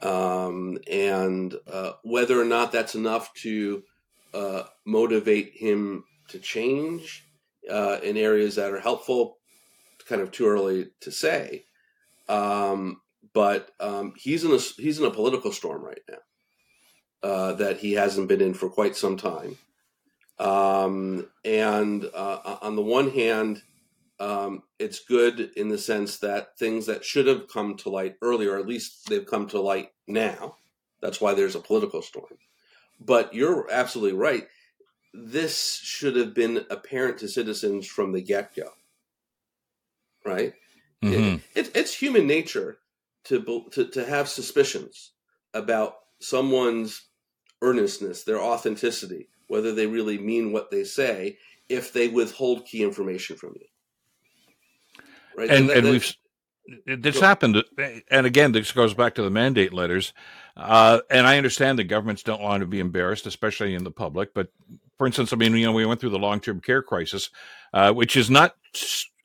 Um, 0.00 0.78
and 0.88 1.52
uh, 1.66 1.94
whether 2.04 2.40
or 2.40 2.44
not 2.44 2.70
that's 2.70 2.94
enough 2.94 3.34
to 3.42 3.82
uh, 4.32 4.62
motivate 4.86 5.54
him 5.56 6.04
to 6.28 6.38
change 6.38 7.24
uh, 7.68 7.98
in 8.00 8.16
areas 8.16 8.54
that 8.54 8.70
are 8.70 8.78
helpful, 8.78 9.38
kind 10.08 10.22
of 10.22 10.30
too 10.30 10.46
early 10.46 10.90
to 11.00 11.10
say. 11.10 11.64
Um, 12.28 13.00
but 13.34 13.70
um, 13.80 14.12
he's 14.16 14.44
in 14.44 14.52
a 14.52 14.58
he's 14.80 15.00
in 15.00 15.04
a 15.04 15.10
political 15.10 15.50
storm 15.50 15.84
right 15.84 16.02
now 16.08 17.28
uh, 17.28 17.52
that 17.54 17.78
he 17.78 17.94
hasn't 17.94 18.28
been 18.28 18.40
in 18.40 18.54
for 18.54 18.68
quite 18.68 18.94
some 18.94 19.16
time. 19.16 19.58
Um, 20.38 21.28
and 21.44 22.04
uh, 22.14 22.58
on 22.62 22.76
the 22.76 22.82
one 22.82 23.10
hand, 23.10 23.62
um, 24.18 24.62
it's 24.78 25.00
good 25.00 25.50
in 25.56 25.68
the 25.68 25.78
sense 25.78 26.18
that 26.18 26.58
things 26.58 26.86
that 26.86 27.04
should 27.04 27.26
have 27.26 27.48
come 27.48 27.76
to 27.78 27.90
light 27.90 28.16
earlier, 28.22 28.58
at 28.58 28.66
least 28.66 29.08
they've 29.08 29.26
come 29.26 29.46
to 29.48 29.60
light 29.60 29.90
now. 30.06 30.56
That's 31.00 31.20
why 31.20 31.34
there's 31.34 31.54
a 31.54 31.60
political 31.60 32.02
storm. 32.02 32.38
But 33.00 33.34
you're 33.34 33.70
absolutely 33.70 34.18
right. 34.18 34.46
This 35.12 35.80
should 35.82 36.16
have 36.16 36.34
been 36.34 36.64
apparent 36.70 37.18
to 37.18 37.28
citizens 37.28 37.86
from 37.86 38.12
the 38.12 38.22
get 38.22 38.54
go. 38.54 38.70
Right? 40.24 40.54
Mm-hmm. 41.02 41.36
It, 41.54 41.66
it, 41.66 41.76
it's 41.76 41.94
human 41.94 42.26
nature 42.26 42.78
to, 43.24 43.64
to, 43.72 43.88
to 43.88 44.04
have 44.04 44.28
suspicions 44.28 45.12
about 45.52 45.96
someone's 46.20 47.02
earnestness, 47.62 48.24
their 48.24 48.40
authenticity, 48.40 49.28
whether 49.48 49.72
they 49.72 49.86
really 49.86 50.18
mean 50.18 50.52
what 50.52 50.70
they 50.70 50.84
say, 50.84 51.38
if 51.68 51.92
they 51.92 52.08
withhold 52.08 52.66
key 52.66 52.82
information 52.82 53.36
from 53.36 53.54
you. 53.54 53.66
Right? 55.36 55.50
And, 55.50 55.70
and, 55.70 55.78
and 55.78 55.90
we've 55.90 56.16
this 56.86 57.20
happened, 57.20 57.62
and 58.10 58.26
again, 58.26 58.52
this 58.52 58.72
goes 58.72 58.94
back 58.94 59.14
to 59.14 59.22
the 59.22 59.30
mandate 59.30 59.72
letters. 59.72 60.12
Uh, 60.56 61.00
and 61.10 61.26
I 61.26 61.36
understand 61.36 61.78
that 61.78 61.84
governments 61.84 62.22
don't 62.22 62.42
want 62.42 62.60
to 62.62 62.66
be 62.66 62.80
embarrassed, 62.80 63.26
especially 63.26 63.74
in 63.74 63.84
the 63.84 63.90
public. 63.90 64.34
But 64.34 64.48
for 64.98 65.06
instance, 65.06 65.32
I 65.32 65.36
mean, 65.36 65.54
you 65.54 65.66
know, 65.66 65.72
we 65.72 65.86
went 65.86 66.00
through 66.00 66.10
the 66.10 66.18
long-term 66.18 66.60
care 66.60 66.82
crisis, 66.82 67.30
uh, 67.72 67.92
which 67.92 68.16
is 68.16 68.30
not, 68.30 68.56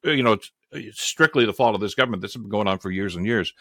you 0.03 0.21
know, 0.21 0.37
strictly 0.91 1.45
the 1.45 1.53
fault 1.53 1.73
of 1.73 1.81
this 1.81 1.95
government. 1.95 2.21
This 2.21 2.33
has 2.33 2.41
been 2.41 2.51
going 2.51 2.67
on 2.67 2.79
for 2.79 2.91
years 2.91 3.15
and 3.15 3.25
years. 3.25 3.53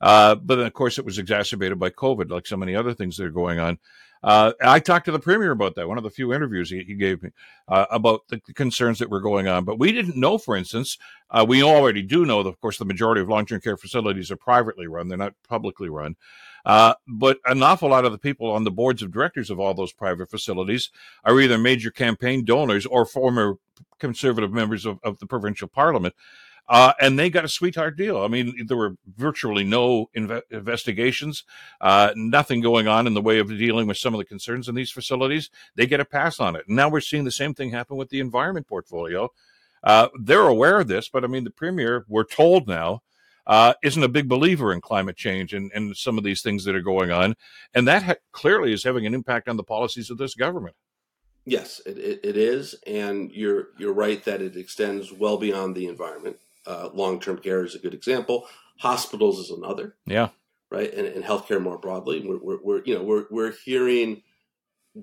Uh, 0.00 0.34
but 0.36 0.56
then, 0.56 0.66
of 0.66 0.72
course, 0.72 0.98
it 0.98 1.04
was 1.04 1.18
exacerbated 1.18 1.78
by 1.78 1.90
COVID, 1.90 2.30
like 2.30 2.46
so 2.46 2.56
many 2.56 2.74
other 2.74 2.94
things 2.94 3.16
that 3.16 3.26
are 3.26 3.30
going 3.30 3.58
on. 3.58 3.78
Uh, 4.22 4.52
I 4.60 4.80
talked 4.80 5.04
to 5.04 5.12
the 5.12 5.20
premier 5.20 5.52
about 5.52 5.76
that. 5.76 5.88
One 5.88 5.98
of 5.98 6.04
the 6.04 6.10
few 6.10 6.34
interviews 6.34 6.70
he, 6.70 6.82
he 6.82 6.94
gave 6.94 7.22
me 7.22 7.30
uh, 7.68 7.86
about 7.90 8.22
the 8.28 8.40
concerns 8.54 8.98
that 8.98 9.10
were 9.10 9.20
going 9.20 9.46
on. 9.46 9.64
But 9.64 9.78
we 9.78 9.92
didn't 9.92 10.16
know, 10.16 10.38
for 10.38 10.56
instance, 10.56 10.98
uh, 11.30 11.44
we 11.48 11.62
already 11.62 12.02
do 12.02 12.26
know 12.26 12.42
that, 12.42 12.48
of 12.48 12.60
course, 12.60 12.78
the 12.78 12.84
majority 12.84 13.20
of 13.20 13.28
long-term 13.28 13.60
care 13.60 13.76
facilities 13.76 14.30
are 14.30 14.36
privately 14.36 14.88
run; 14.88 15.08
they're 15.08 15.18
not 15.18 15.34
publicly 15.48 15.88
run. 15.88 16.16
Uh, 16.64 16.94
but 17.06 17.38
an 17.46 17.62
awful 17.62 17.88
lot 17.88 18.04
of 18.04 18.12
the 18.12 18.18
people 18.18 18.50
on 18.50 18.64
the 18.64 18.70
boards 18.70 19.02
of 19.02 19.12
directors 19.12 19.50
of 19.50 19.60
all 19.60 19.72
those 19.72 19.92
private 19.92 20.28
facilities 20.30 20.90
are 21.24 21.40
either 21.40 21.56
major 21.56 21.90
campaign 21.90 22.44
donors 22.44 22.84
or 22.86 23.06
former 23.06 23.54
conservative 24.00 24.52
members 24.52 24.84
of, 24.84 24.98
of 25.04 25.18
the 25.18 25.26
provincial 25.26 25.68
parliament. 25.68 26.14
Uh, 26.68 26.92
and 27.00 27.18
they 27.18 27.30
got 27.30 27.44
a 27.44 27.48
sweetheart 27.48 27.96
deal. 27.96 28.18
I 28.18 28.28
mean, 28.28 28.66
there 28.66 28.76
were 28.76 28.96
virtually 29.16 29.64
no 29.64 30.10
inve- 30.16 30.42
investigations, 30.50 31.44
uh, 31.80 32.12
nothing 32.14 32.60
going 32.60 32.86
on 32.86 33.06
in 33.06 33.14
the 33.14 33.22
way 33.22 33.38
of 33.38 33.48
dealing 33.48 33.86
with 33.86 33.96
some 33.96 34.12
of 34.12 34.18
the 34.18 34.24
concerns 34.24 34.68
in 34.68 34.74
these 34.74 34.90
facilities. 34.90 35.50
They 35.76 35.86
get 35.86 36.00
a 36.00 36.04
pass 36.04 36.40
on 36.40 36.56
it. 36.56 36.64
And 36.68 36.76
now 36.76 36.90
we're 36.90 37.00
seeing 37.00 37.24
the 37.24 37.30
same 37.30 37.54
thing 37.54 37.70
happen 37.70 37.96
with 37.96 38.10
the 38.10 38.20
environment 38.20 38.66
portfolio. 38.66 39.30
Uh, 39.82 40.08
they're 40.20 40.42
aware 40.42 40.80
of 40.80 40.88
this, 40.88 41.08
but 41.08 41.24
I 41.24 41.26
mean, 41.28 41.44
the 41.44 41.50
premier, 41.50 42.04
we're 42.08 42.24
told 42.24 42.68
now, 42.68 43.02
uh, 43.46 43.72
isn't 43.82 44.02
a 44.02 44.08
big 44.08 44.28
believer 44.28 44.74
in 44.74 44.80
climate 44.80 45.16
change 45.16 45.54
and, 45.54 45.72
and 45.74 45.96
some 45.96 46.18
of 46.18 46.24
these 46.24 46.42
things 46.42 46.64
that 46.64 46.74
are 46.74 46.82
going 46.82 47.10
on. 47.10 47.34
And 47.72 47.88
that 47.88 48.02
ha- 48.02 48.14
clearly 48.32 48.74
is 48.74 48.84
having 48.84 49.06
an 49.06 49.14
impact 49.14 49.48
on 49.48 49.56
the 49.56 49.64
policies 49.64 50.10
of 50.10 50.18
this 50.18 50.34
government. 50.34 50.76
Yes, 51.46 51.80
it, 51.86 51.96
it, 51.96 52.20
it 52.22 52.36
is, 52.36 52.74
and 52.86 53.32
you're 53.32 53.68
you're 53.78 53.94
right 53.94 54.22
that 54.24 54.42
it 54.42 54.54
extends 54.54 55.10
well 55.10 55.38
beyond 55.38 55.74
the 55.74 55.86
environment. 55.86 56.36
Uh, 56.66 56.90
long 56.92 57.20
term 57.20 57.38
care 57.38 57.64
is 57.64 57.74
a 57.74 57.78
good 57.78 57.94
example. 57.94 58.46
Hospitals 58.78 59.38
is 59.38 59.50
another. 59.50 59.96
Yeah. 60.06 60.28
Right, 60.70 60.92
and, 60.92 61.06
and 61.06 61.24
healthcare 61.24 61.62
more 61.62 61.78
broadly. 61.78 62.20
We're, 62.26 62.38
we're, 62.42 62.62
we're 62.62 62.82
you 62.84 62.94
know 62.94 63.02
we're 63.02 63.24
we're 63.30 63.52
hearing 63.64 64.22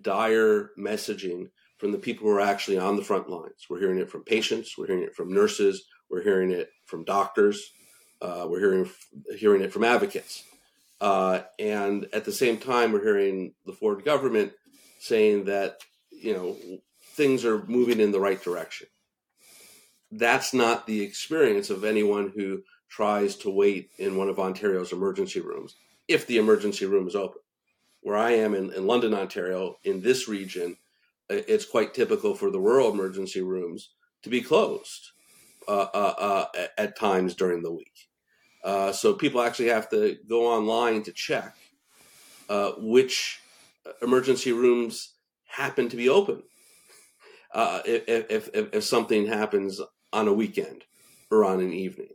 dire 0.02 0.70
messaging 0.78 1.50
from 1.78 1.92
the 1.92 1.98
people 1.98 2.28
who 2.28 2.34
are 2.34 2.42
actually 2.42 2.78
on 2.78 2.96
the 2.96 3.04
front 3.04 3.30
lines. 3.30 3.66
We're 3.70 3.80
hearing 3.80 3.98
it 3.98 4.10
from 4.10 4.24
patients. 4.24 4.78
We're 4.78 4.88
hearing 4.88 5.04
it 5.04 5.16
from 5.16 5.34
nurses. 5.34 5.84
We're 6.10 6.24
hearing 6.24 6.52
it 6.52 6.70
from 6.86 7.04
doctors. 7.04 7.72
Uh, 8.22 8.46
we're 8.48 8.60
hearing 8.60 8.90
hearing 9.38 9.62
it 9.62 9.74
from 9.74 9.84
advocates. 9.84 10.44
Uh, 11.02 11.42
and 11.60 12.08
at 12.14 12.26
the 12.26 12.32
same 12.32 12.58
time, 12.58 12.92
we're 12.92 13.04
hearing 13.04 13.54
the 13.66 13.74
Ford 13.74 14.06
government 14.06 14.54
saying 15.00 15.46
that 15.46 15.80
you 16.12 16.34
know 16.34 16.56
things 17.16 17.44
are 17.44 17.66
moving 17.66 18.00
in 18.00 18.12
the 18.12 18.20
right 18.20 18.42
direction 18.42 18.88
that's 20.18 20.54
not 20.54 20.88
the 20.88 21.02
experience 21.02 21.70
of 21.70 21.84
anyone 21.84 22.32
who 22.36 22.64
tries 22.90 23.36
to 23.38 23.50
wait 23.50 23.90
in 23.98 24.18
one 24.18 24.30
of 24.30 24.40
Ontario's 24.40 24.92
emergency 24.92 25.40
rooms, 25.40 25.76
if 26.08 26.28
the 26.28 26.38
emergency 26.38 26.86
room 26.86 27.08
is 27.08 27.16
open. 27.16 27.42
Where 28.02 28.18
I 28.18 28.32
am 28.32 28.54
in, 28.54 28.72
in 28.74 28.86
London, 28.86 29.14
Ontario, 29.14 29.78
in 29.84 30.02
this 30.02 30.28
region, 30.28 30.78
it's 31.28 31.66
quite 31.66 31.94
typical 31.94 32.36
for 32.36 32.52
the 32.52 32.60
rural 32.60 32.92
emergency 32.92 33.42
rooms 33.42 33.90
to 34.22 34.30
be 34.30 34.42
closed 34.42 35.12
uh, 35.68 35.88
uh, 35.94 36.46
uh, 36.56 36.68
at 36.78 36.98
times 36.98 37.34
during 37.34 37.64
the 37.64 37.72
week. 37.72 38.08
Uh, 38.64 38.92
so 38.92 39.14
people 39.14 39.42
actually 39.42 39.70
have 39.70 39.90
to 39.90 40.18
go 40.28 40.48
online 40.48 41.02
to 41.04 41.12
check 41.12 41.56
uh, 42.50 42.72
which 42.78 43.40
emergency 44.02 44.52
rooms 44.52 45.14
happen 45.46 45.90
to 45.90 45.96
be 45.96 46.10
open. 46.10 46.44
Uh, 47.54 47.82
if, 47.86 48.50
if, 48.54 48.70
if, 48.74 48.84
something 48.84 49.28
happens 49.28 49.80
on 50.16 50.30
a 50.30 50.34
weekend 50.34 50.86
or 51.30 51.44
on 51.44 51.60
an 51.60 51.74
evening. 51.74 52.14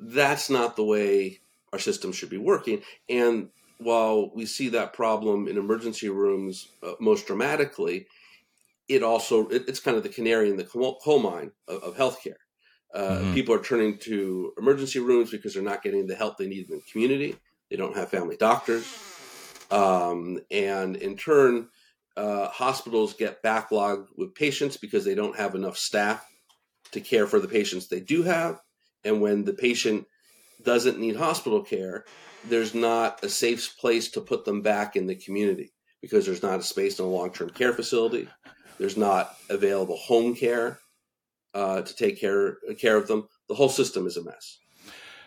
That's 0.00 0.48
not 0.48 0.76
the 0.76 0.84
way 0.84 1.40
our 1.72 1.78
system 1.78 2.10
should 2.10 2.30
be 2.30 2.38
working. 2.38 2.82
And 3.08 3.50
while 3.78 4.30
we 4.34 4.46
see 4.46 4.70
that 4.70 4.94
problem 4.94 5.46
in 5.46 5.58
emergency 5.58 6.08
rooms 6.08 6.68
uh, 6.82 6.92
most 7.00 7.26
dramatically, 7.26 8.06
it 8.88 9.02
also 9.02 9.48
it, 9.48 9.64
it's 9.68 9.80
kind 9.80 9.96
of 9.96 10.02
the 10.02 10.08
canary 10.08 10.50
in 10.50 10.56
the 10.56 10.64
coal 10.64 11.20
mine 11.20 11.52
of, 11.68 11.82
of 11.82 11.96
healthcare. 11.96 12.40
Uh, 12.94 13.18
mm-hmm. 13.18 13.34
People 13.34 13.54
are 13.54 13.62
turning 13.62 13.98
to 13.98 14.52
emergency 14.56 15.00
rooms 15.00 15.30
because 15.30 15.52
they're 15.52 15.62
not 15.62 15.82
getting 15.82 16.06
the 16.06 16.14
help 16.14 16.38
they 16.38 16.46
need 16.46 16.70
in 16.70 16.76
the 16.76 16.82
community. 16.90 17.36
They 17.70 17.76
don't 17.76 17.96
have 17.96 18.08
family 18.08 18.36
doctors, 18.36 18.86
um, 19.70 20.38
and 20.50 20.96
in 20.96 21.16
turn, 21.16 21.68
uh, 22.16 22.48
hospitals 22.48 23.14
get 23.14 23.42
backlogged 23.42 24.08
with 24.16 24.34
patients 24.34 24.76
because 24.76 25.04
they 25.04 25.16
don't 25.16 25.36
have 25.36 25.56
enough 25.56 25.76
staff 25.76 26.24
to 26.92 27.00
care 27.00 27.26
for 27.26 27.40
the 27.40 27.48
patients 27.48 27.86
they 27.86 28.00
do 28.00 28.22
have. 28.22 28.60
And 29.04 29.20
when 29.20 29.44
the 29.44 29.52
patient 29.52 30.06
doesn't 30.62 30.98
need 30.98 31.16
hospital 31.16 31.62
care, 31.62 32.04
there's 32.48 32.74
not 32.74 33.22
a 33.24 33.28
safe 33.28 33.76
place 33.78 34.10
to 34.12 34.20
put 34.20 34.44
them 34.44 34.62
back 34.62 34.96
in 34.96 35.06
the 35.06 35.14
community 35.14 35.72
because 36.00 36.26
there's 36.26 36.42
not 36.42 36.60
a 36.60 36.62
space 36.62 36.98
in 36.98 37.04
a 37.04 37.08
long 37.08 37.30
term 37.30 37.50
care 37.50 37.72
facility. 37.72 38.28
There's 38.78 38.96
not 38.96 39.34
available 39.48 39.96
home 39.96 40.34
care 40.34 40.78
uh, 41.54 41.82
to 41.82 41.96
take 41.96 42.20
care 42.20 42.58
care 42.78 42.96
of 42.96 43.06
them. 43.06 43.28
The 43.48 43.54
whole 43.54 43.68
system 43.68 44.06
is 44.06 44.16
a 44.16 44.24
mess. 44.24 44.58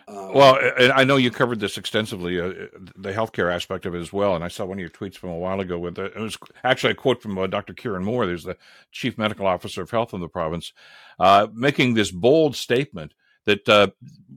Um, 0.08 0.32
well, 0.32 0.58
I 0.78 1.04
know 1.04 1.16
you 1.16 1.30
covered 1.30 1.60
this 1.60 1.76
extensively, 1.76 2.40
uh, 2.40 2.52
the 2.96 3.12
healthcare 3.12 3.52
aspect 3.52 3.84
of 3.84 3.94
it 3.94 4.00
as 4.00 4.12
well. 4.12 4.34
And 4.34 4.42
I 4.42 4.48
saw 4.48 4.64
one 4.64 4.78
of 4.78 4.80
your 4.80 4.88
tweets 4.88 5.16
from 5.16 5.30
a 5.30 5.38
while 5.38 5.60
ago 5.60 5.78
with 5.78 5.98
it. 5.98 6.12
It 6.16 6.20
was 6.20 6.38
actually 6.64 6.92
a 6.92 6.96
quote 6.96 7.22
from 7.22 7.36
uh, 7.36 7.46
Dr. 7.46 7.74
Kieran 7.74 8.04
Moore, 8.04 8.26
there's 8.26 8.44
the 8.44 8.56
chief 8.90 9.18
medical 9.18 9.46
officer 9.46 9.82
of 9.82 9.90
health 9.90 10.14
in 10.14 10.20
the 10.20 10.28
province, 10.28 10.72
uh, 11.18 11.48
making 11.52 11.94
this 11.94 12.10
bold 12.10 12.56
statement 12.56 13.12
that, 13.44 13.68
uh, 13.68 13.88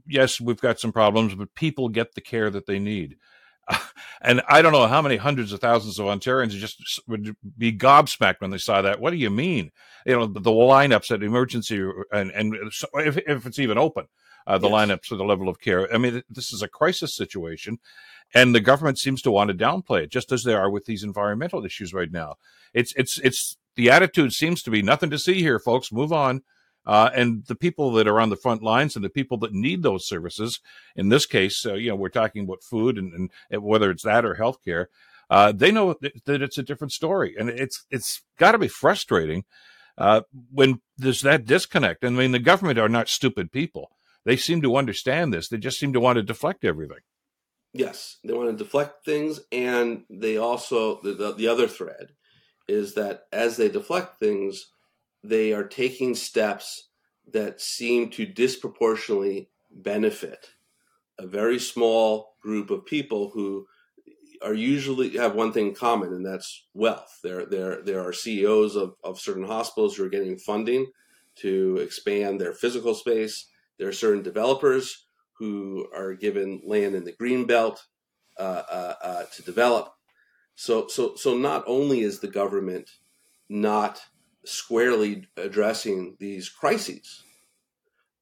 yes, 0.07 0.41
we've 0.41 0.62
got 0.62 0.79
some 0.79 0.91
problems, 0.91 1.36
but 1.36 1.53
people 1.55 1.89
get 1.89 2.15
the 2.15 2.21
care 2.21 2.49
that 2.49 2.65
they 2.65 2.79
need. 2.79 3.17
and 4.21 4.41
I 4.49 4.62
don't 4.62 4.73
know 4.73 4.88
how 4.88 5.01
many 5.01 5.17
hundreds 5.17 5.53
of 5.53 5.62
thousands 5.62 5.99
of 5.99 6.07
Ontarians 6.07 6.49
just 6.49 6.99
would 7.07 7.36
be 7.57 7.71
gobsmacked 7.71 8.41
when 8.41 8.51
they 8.51 8.57
saw 8.57 8.81
that. 8.81 8.99
What 8.99 9.12
do 9.12 9.17
you 9.17 9.29
mean? 9.29 9.71
You 10.05 10.13
know, 10.13 10.25
the, 10.25 10.39
the 10.41 10.51
lineups 10.51 11.12
at 11.12 11.23
emergency 11.23 11.88
and, 12.12 12.31
and 12.31 12.55
if, 12.55 13.17
if 13.17 13.45
it's 13.45 13.60
even 13.60 13.77
open 13.77 14.07
uh, 14.47 14.58
the 14.58 14.69
yes. 14.69 14.75
lineups 14.75 15.06
for 15.06 15.15
the 15.15 15.23
level 15.23 15.49
of 15.49 15.60
care. 15.60 15.91
I 15.93 15.97
mean, 15.97 16.23
this 16.30 16.51
is 16.51 16.62
a 16.62 16.67
crisis 16.67 17.15
situation, 17.15 17.80
and 18.34 18.56
the 18.56 18.60
government 18.60 18.99
seems 18.99 19.21
to 19.23 19.32
want 19.32 19.49
to 19.49 19.58
downplay 19.58 20.04
it, 20.04 20.12
just 20.12 20.32
as 20.32 20.43
they 20.43 20.54
are 20.54 20.69
with 20.69 20.86
these 20.86 21.04
environmental 21.04 21.65
issues 21.65 21.93
right 21.93 22.12
now. 22.12 22.36
It's 22.73 22.93
it's 22.95 23.17
it's 23.19 23.58
the 23.75 23.89
attitude 23.89 24.34
seems 24.34 24.62
to 24.63 24.71
be 24.71 24.82
nothing 24.82 25.10
to 25.10 25.19
see 25.19 25.41
here, 25.41 25.60
folks. 25.60 25.91
Move 25.91 26.12
on. 26.12 26.41
Uh, 26.86 27.12
and 27.13 27.45
the 27.45 27.56
people 27.56 27.91
that 27.91 28.08
are 28.08 28.19
on 28.19 28.30
the 28.30 28.36
front 28.36 28.63
lines 28.63 28.95
and 28.95 29.06
the 29.06 29.10
people 29.10 29.38
that 29.38 29.54
need 29.54 29.84
those 29.84 30.08
services, 30.08 30.60
in 30.95 31.10
this 31.10 31.27
case, 31.27 31.63
uh, 31.63 31.75
you 31.75 31.89
know, 31.89 31.95
we're 31.95 32.10
talking 32.10 32.43
about 32.43 32.63
food 32.63 32.97
and, 32.97 33.30
and, 33.51 33.63
whether 33.63 33.91
it's 33.91 34.01
that 34.01 34.25
or 34.25 34.34
healthcare, 34.34 34.88
uh, 35.30 35.51
they 35.51 35.71
know 35.71 35.95
that 36.01 36.41
it's 36.41 36.58
a 36.58 36.63
different 36.63 36.91
story, 36.91 37.36
and 37.39 37.49
it's 37.49 37.86
it's 37.89 38.21
got 38.38 38.51
to 38.51 38.58
be 38.58 38.67
frustrating 38.67 39.45
uh, 39.97 40.21
when 40.51 40.82
there's 40.97 41.21
that 41.21 41.45
disconnect. 41.45 42.04
I 42.04 42.10
mean, 42.10 42.34
the 42.34 42.39
government 42.39 42.77
are 42.77 42.89
not 42.89 43.08
stupid 43.08 43.49
people; 43.49 43.91
they 44.25 44.38
seem 44.38 44.62
to 44.62 44.75
understand 44.75 45.34
this. 45.34 45.49
They 45.49 45.57
just 45.57 45.79
seem 45.79 45.93
to 45.93 45.99
want 45.99 46.17
to 46.17 46.23
deflect 46.23 46.63
everything. 46.63 46.99
Yes, 47.73 48.17
they 48.23 48.34
want 48.34 48.49
to 48.49 48.63
deflect 48.63 49.05
things, 49.05 49.39
and 49.51 50.03
they 50.10 50.38
also 50.38 51.01
the, 51.01 51.13
the, 51.13 51.34
the 51.34 51.47
other 51.47 51.67
thread 51.67 52.12
is 52.67 52.95
that 52.95 53.23
as 53.31 53.57
they 53.57 53.69
deflect 53.69 54.19
things, 54.19 54.67
they 55.23 55.53
are 55.53 55.63
taking 55.63 56.15
steps 56.15 56.89
that 57.31 57.62
seem 57.62 58.10
to 58.10 58.25
disproportionately 58.25 59.49
benefit 59.71 60.49
a 61.17 61.27
very 61.27 61.60
small 61.60 62.36
group 62.41 62.71
of 62.71 62.86
people 62.86 63.29
who 63.29 63.67
are 64.41 64.53
usually 64.53 65.17
have 65.17 65.36
one 65.36 65.53
thing 65.53 65.67
in 65.67 65.75
common, 65.75 66.13
and 66.13 66.25
that's 66.25 66.65
wealth. 66.73 67.19
There, 67.23 67.45
there, 67.45 67.81
there 67.84 68.01
are 68.01 68.12
CEOs 68.12 68.75
of, 68.75 68.95
of 69.03 69.19
certain 69.19 69.45
hospitals 69.45 69.95
who 69.95 70.05
are 70.05 70.10
getting 70.10 70.38
funding 70.38 70.88
to 71.38 71.77
expand 71.77 72.41
their 72.41 72.53
physical 72.53 72.95
space. 72.95 73.47
There 73.82 73.89
are 73.89 73.94
certain 73.94 74.22
developers 74.22 75.06
who 75.39 75.88
are 75.96 76.13
given 76.13 76.62
land 76.63 76.94
in 76.94 77.04
the 77.04 77.13
green 77.13 77.48
belt 77.48 77.84
uh, 78.38 78.62
uh, 78.70 78.94
uh, 79.02 79.24
to 79.36 79.41
develop. 79.41 79.96
So, 80.54 80.88
so, 80.88 81.15
so 81.15 81.36
not 81.36 81.63
only 81.65 82.02
is 82.02 82.20
the 82.20 82.28
government 82.28 82.91
not 83.50 84.00
squarely 84.46 85.26
addressing 85.36 86.15
these 86.20 86.48
crises, 86.48 87.24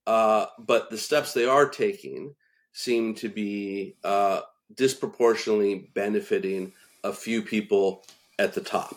uh, 0.07 0.45
but 0.59 0.89
the 0.89 0.97
steps 0.97 1.33
they 1.33 1.45
are 1.45 1.67
taking 1.67 2.35
seem 2.71 3.13
to 3.15 3.27
be 3.27 3.97
uh, 4.05 4.39
disproportionately 4.73 5.91
benefiting 5.93 6.71
a 7.03 7.11
few 7.11 7.41
people 7.41 8.05
at 8.39 8.53
the 8.53 8.61
top. 8.61 8.95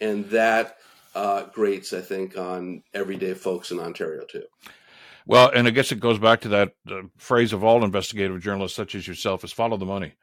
And 0.00 0.24
that 0.30 0.78
uh, 1.14 1.42
grates, 1.52 1.92
I 1.92 2.00
think, 2.00 2.38
on 2.38 2.82
everyday 2.94 3.34
folks 3.34 3.72
in 3.72 3.78
Ontario, 3.78 4.24
too. 4.24 4.44
Well, 5.26 5.50
and 5.54 5.66
I 5.66 5.70
guess 5.70 5.92
it 5.92 6.00
goes 6.00 6.18
back 6.18 6.40
to 6.42 6.48
that 6.48 6.74
uh, 6.90 7.02
phrase 7.16 7.52
of 7.52 7.62
all 7.62 7.84
investigative 7.84 8.40
journalists, 8.40 8.76
such 8.76 8.94
as 8.94 9.06
yourself, 9.06 9.44
is 9.44 9.52
follow 9.52 9.76
the 9.76 9.86
money. 9.86 10.14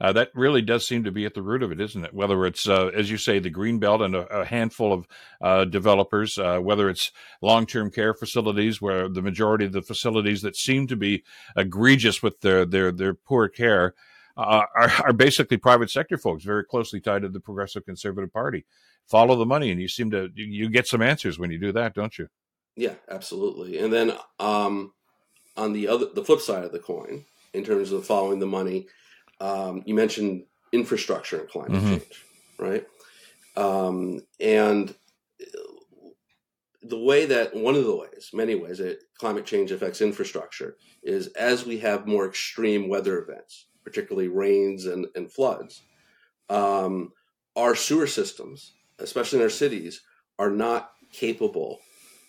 Uh, 0.00 0.12
that 0.12 0.30
really 0.34 0.62
does 0.62 0.86
seem 0.86 1.04
to 1.04 1.12
be 1.12 1.24
at 1.24 1.34
the 1.34 1.42
root 1.42 1.62
of 1.62 1.70
it, 1.70 1.80
isn't 1.80 2.04
it? 2.04 2.12
Whether 2.12 2.44
it's, 2.46 2.68
uh, 2.68 2.86
as 2.88 3.10
you 3.10 3.16
say, 3.16 3.38
the 3.38 3.50
green 3.50 3.78
belt 3.78 4.02
and 4.02 4.14
a, 4.14 4.26
a 4.40 4.44
handful 4.44 4.92
of 4.92 5.06
uh, 5.40 5.64
developers, 5.64 6.36
uh, 6.36 6.58
whether 6.58 6.88
it's 6.90 7.12
long-term 7.40 7.90
care 7.90 8.12
facilities, 8.12 8.82
where 8.82 9.08
the 9.08 9.22
majority 9.22 9.64
of 9.66 9.72
the 9.72 9.82
facilities 9.82 10.42
that 10.42 10.56
seem 10.56 10.88
to 10.88 10.96
be 10.96 11.22
egregious 11.56 12.22
with 12.22 12.40
their 12.40 12.64
their 12.64 12.90
their 12.90 13.14
poor 13.14 13.48
care 13.48 13.94
uh, 14.36 14.62
are, 14.74 14.92
are 15.04 15.12
basically 15.12 15.56
private 15.56 15.90
sector 15.90 16.18
folks, 16.18 16.42
very 16.42 16.64
closely 16.64 17.00
tied 17.00 17.22
to 17.22 17.28
the 17.28 17.40
Progressive 17.40 17.84
Conservative 17.84 18.32
Party. 18.32 18.66
Follow 19.06 19.36
the 19.36 19.46
money, 19.46 19.70
and 19.70 19.80
you 19.80 19.88
seem 19.88 20.10
to 20.10 20.28
you 20.34 20.68
get 20.68 20.88
some 20.88 21.02
answers 21.02 21.38
when 21.38 21.52
you 21.52 21.58
do 21.58 21.70
that, 21.72 21.94
don't 21.94 22.18
you? 22.18 22.28
Yeah, 22.76 22.94
absolutely. 23.08 23.78
And 23.78 23.92
then 23.92 24.12
um, 24.40 24.92
on 25.56 25.72
the 25.72 25.88
other, 25.88 26.06
the 26.12 26.24
flip 26.24 26.40
side 26.40 26.64
of 26.64 26.72
the 26.72 26.78
coin, 26.78 27.24
in 27.52 27.64
terms 27.64 27.92
of 27.92 28.04
following 28.04 28.40
the 28.40 28.46
money 28.46 28.88
um, 29.40 29.82
you 29.84 29.94
mentioned 29.94 30.44
infrastructure 30.72 31.40
and 31.40 31.48
climate 31.48 31.72
mm-hmm. 31.72 31.88
change, 31.88 32.24
right? 32.58 32.86
Um, 33.56 34.20
and 34.40 34.94
the 36.82 36.98
way 36.98 37.26
that 37.26 37.54
one 37.54 37.74
of 37.74 37.84
the 37.84 37.96
ways, 37.96 38.30
many 38.32 38.54
ways, 38.54 38.78
that 38.78 38.98
climate 39.18 39.46
change 39.46 39.70
affects 39.70 40.00
infrastructure 40.00 40.76
is 41.02 41.28
as 41.28 41.64
we 41.64 41.78
have 41.78 42.06
more 42.06 42.26
extreme 42.26 42.88
weather 42.88 43.18
events, 43.18 43.66
particularly 43.84 44.28
rains 44.28 44.86
and, 44.86 45.06
and 45.14 45.32
floods, 45.32 45.82
um, 46.50 47.12
our 47.56 47.74
sewer 47.74 48.06
systems, 48.06 48.72
especially 48.98 49.38
in 49.38 49.44
our 49.44 49.50
cities, 49.50 50.02
are 50.38 50.50
not 50.50 50.90
capable 51.12 51.80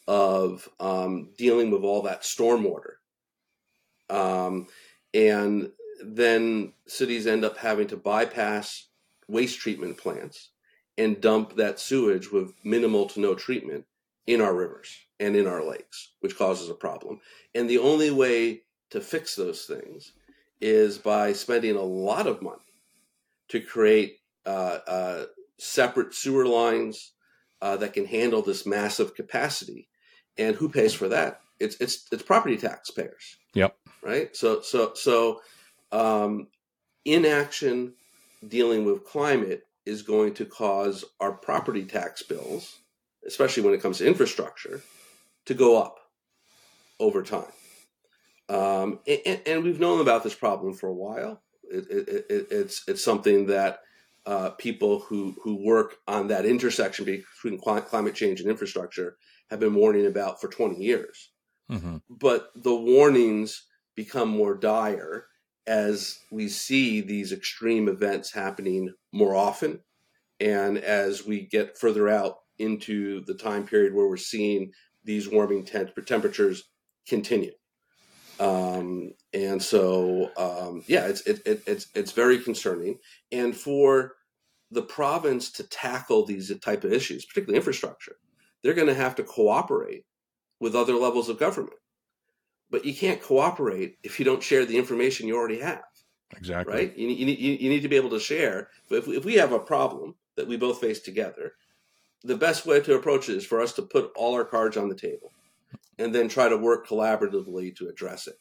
of 0.07 0.69
um, 0.79 1.29
dealing 1.37 1.71
with 1.71 1.83
all 1.83 2.03
that 2.03 2.21
stormwater. 2.21 2.95
Um, 4.09 4.67
and 5.13 5.71
then 6.03 6.73
cities 6.87 7.25
end 7.25 7.45
up 7.45 7.57
having 7.57 7.87
to 7.87 7.97
bypass 7.97 8.87
waste 9.27 9.59
treatment 9.59 9.97
plants 9.97 10.49
and 10.97 11.21
dump 11.21 11.55
that 11.55 11.79
sewage 11.79 12.31
with 12.31 12.53
minimal 12.63 13.07
to 13.07 13.19
no 13.19 13.35
treatment 13.35 13.85
in 14.27 14.41
our 14.41 14.53
rivers 14.53 14.95
and 15.19 15.35
in 15.35 15.47
our 15.47 15.63
lakes, 15.63 16.11
which 16.19 16.37
causes 16.37 16.69
a 16.69 16.73
problem. 16.73 17.19
And 17.53 17.69
the 17.69 17.77
only 17.77 18.11
way 18.11 18.61
to 18.91 19.01
fix 19.01 19.35
those 19.35 19.65
things 19.65 20.13
is 20.61 20.97
by 20.97 21.33
spending 21.33 21.75
a 21.75 21.81
lot 21.81 22.27
of 22.27 22.41
money 22.41 22.61
to 23.49 23.59
create 23.59 24.19
uh, 24.45 24.79
uh, 24.87 25.25
separate 25.57 26.13
sewer 26.13 26.45
lines 26.45 27.13
uh, 27.61 27.77
that 27.77 27.93
can 27.93 28.05
handle 28.05 28.41
this 28.41 28.65
massive 28.65 29.15
capacity. 29.15 29.87
And 30.37 30.55
who 30.55 30.69
pays 30.69 30.93
for 30.93 31.07
that? 31.09 31.41
It's 31.59 31.77
it's 31.79 32.07
it's 32.11 32.23
property 32.23 32.57
taxpayers. 32.57 33.37
Yep. 33.53 33.75
Right. 34.01 34.35
So 34.35 34.61
so 34.61 34.93
so 34.93 35.41
um, 35.91 36.47
inaction 37.05 37.93
dealing 38.47 38.85
with 38.85 39.05
climate 39.05 39.63
is 39.85 40.01
going 40.01 40.33
to 40.33 40.45
cause 40.45 41.05
our 41.19 41.31
property 41.31 41.85
tax 41.85 42.23
bills, 42.23 42.79
especially 43.25 43.63
when 43.63 43.73
it 43.73 43.81
comes 43.81 43.99
to 43.99 44.07
infrastructure, 44.07 44.81
to 45.45 45.53
go 45.53 45.81
up 45.81 45.99
over 46.99 47.23
time. 47.23 47.51
Um, 48.49 48.99
and, 49.07 49.41
and, 49.47 49.63
we've 49.63 49.79
known 49.79 50.01
about 50.01 50.23
this 50.23 50.35
problem 50.35 50.73
for 50.73 50.87
a 50.87 50.93
while. 50.93 51.41
It, 51.63 51.87
it, 51.89 52.25
it, 52.29 52.47
it's 52.51 52.83
it's 52.87 53.03
something 53.03 53.47
that 53.47 53.79
uh, 54.27 54.51
people 54.51 54.99
who 54.99 55.35
who 55.43 55.55
work 55.55 55.95
on 56.07 56.27
that 56.27 56.45
intersection 56.45 57.05
between 57.05 57.59
climate 57.59 58.13
change 58.13 58.41
and 58.41 58.49
infrastructure 58.49 59.17
have 59.49 59.59
been 59.59 59.75
warning 59.75 60.05
about 60.05 60.41
for 60.41 60.47
20 60.47 60.81
years. 60.81 61.31
Mm-hmm. 61.71 61.97
But 62.09 62.49
the 62.55 62.75
warnings 62.75 63.63
become 63.95 64.29
more 64.29 64.55
dire 64.55 65.27
as 65.67 66.19
we 66.31 66.47
see 66.47 67.01
these 67.01 67.31
extreme 67.31 67.87
events 67.87 68.31
happening 68.31 68.93
more 69.11 69.35
often, 69.35 69.79
and 70.39 70.77
as 70.77 71.25
we 71.25 71.47
get 71.47 71.77
further 71.77 72.07
out 72.07 72.35
into 72.59 73.23
the 73.25 73.33
time 73.33 73.65
period 73.65 73.93
where 73.93 74.07
we're 74.07 74.17
seeing 74.17 74.71
these 75.03 75.29
warming 75.29 75.65
temp- 75.65 76.05
temperatures 76.05 76.63
continue. 77.07 77.51
Um, 78.39 79.13
and 79.33 79.61
so, 79.61 80.29
um, 80.37 80.83
yeah, 80.87 81.07
it's 81.07 81.21
it, 81.21 81.41
it, 81.45 81.63
it's 81.65 81.87
it's 81.95 82.11
very 82.11 82.39
concerning. 82.39 82.99
And 83.31 83.55
for 83.55 84.13
the 84.71 84.81
province 84.81 85.51
to 85.53 85.63
tackle 85.63 86.25
these 86.25 86.51
type 86.59 86.83
of 86.83 86.91
issues, 86.91 87.25
particularly 87.25 87.57
infrastructure, 87.57 88.17
they're 88.65 88.73
going 88.73 88.87
to 88.87 88.95
have 88.95 89.15
to 89.15 89.23
cooperate 89.23 90.03
with 90.59 90.75
other 90.75 90.95
levels 90.95 91.29
of 91.29 91.39
government 91.39 91.77
but 92.69 92.85
you 92.85 92.93
can't 92.93 93.21
cooperate 93.21 93.97
if 94.03 94.19
you 94.19 94.25
don't 94.25 94.43
share 94.43 94.65
the 94.65 94.77
information 94.77 95.27
you 95.27 95.37
already 95.37 95.59
have. 95.59 95.83
Exactly. 96.35 96.73
Right? 96.73 96.97
You, 96.97 97.07
you, 97.07 97.25
you 97.25 97.69
need 97.69 97.81
to 97.81 97.87
be 97.87 97.95
able 97.95 98.09
to 98.11 98.19
share. 98.19 98.69
If, 98.89 99.07
if 99.07 99.25
we 99.25 99.35
have 99.35 99.51
a 99.51 99.59
problem 99.59 100.15
that 100.35 100.47
we 100.47 100.57
both 100.57 100.81
face 100.81 100.99
together, 100.99 101.53
the 102.23 102.35
best 102.35 102.65
way 102.65 102.81
to 102.81 102.95
approach 102.95 103.29
it 103.29 103.37
is 103.37 103.45
for 103.45 103.61
us 103.61 103.73
to 103.73 103.83
put 103.83 104.11
all 104.15 104.33
our 104.33 104.43
cards 104.43 104.77
on 104.77 104.89
the 104.89 104.95
table 104.95 105.31
and 105.99 106.13
then 106.13 106.27
try 106.27 106.49
to 106.49 106.57
work 106.57 106.87
collaboratively 106.87 107.75
to 107.77 107.87
address 107.87 108.27
it. 108.27 108.35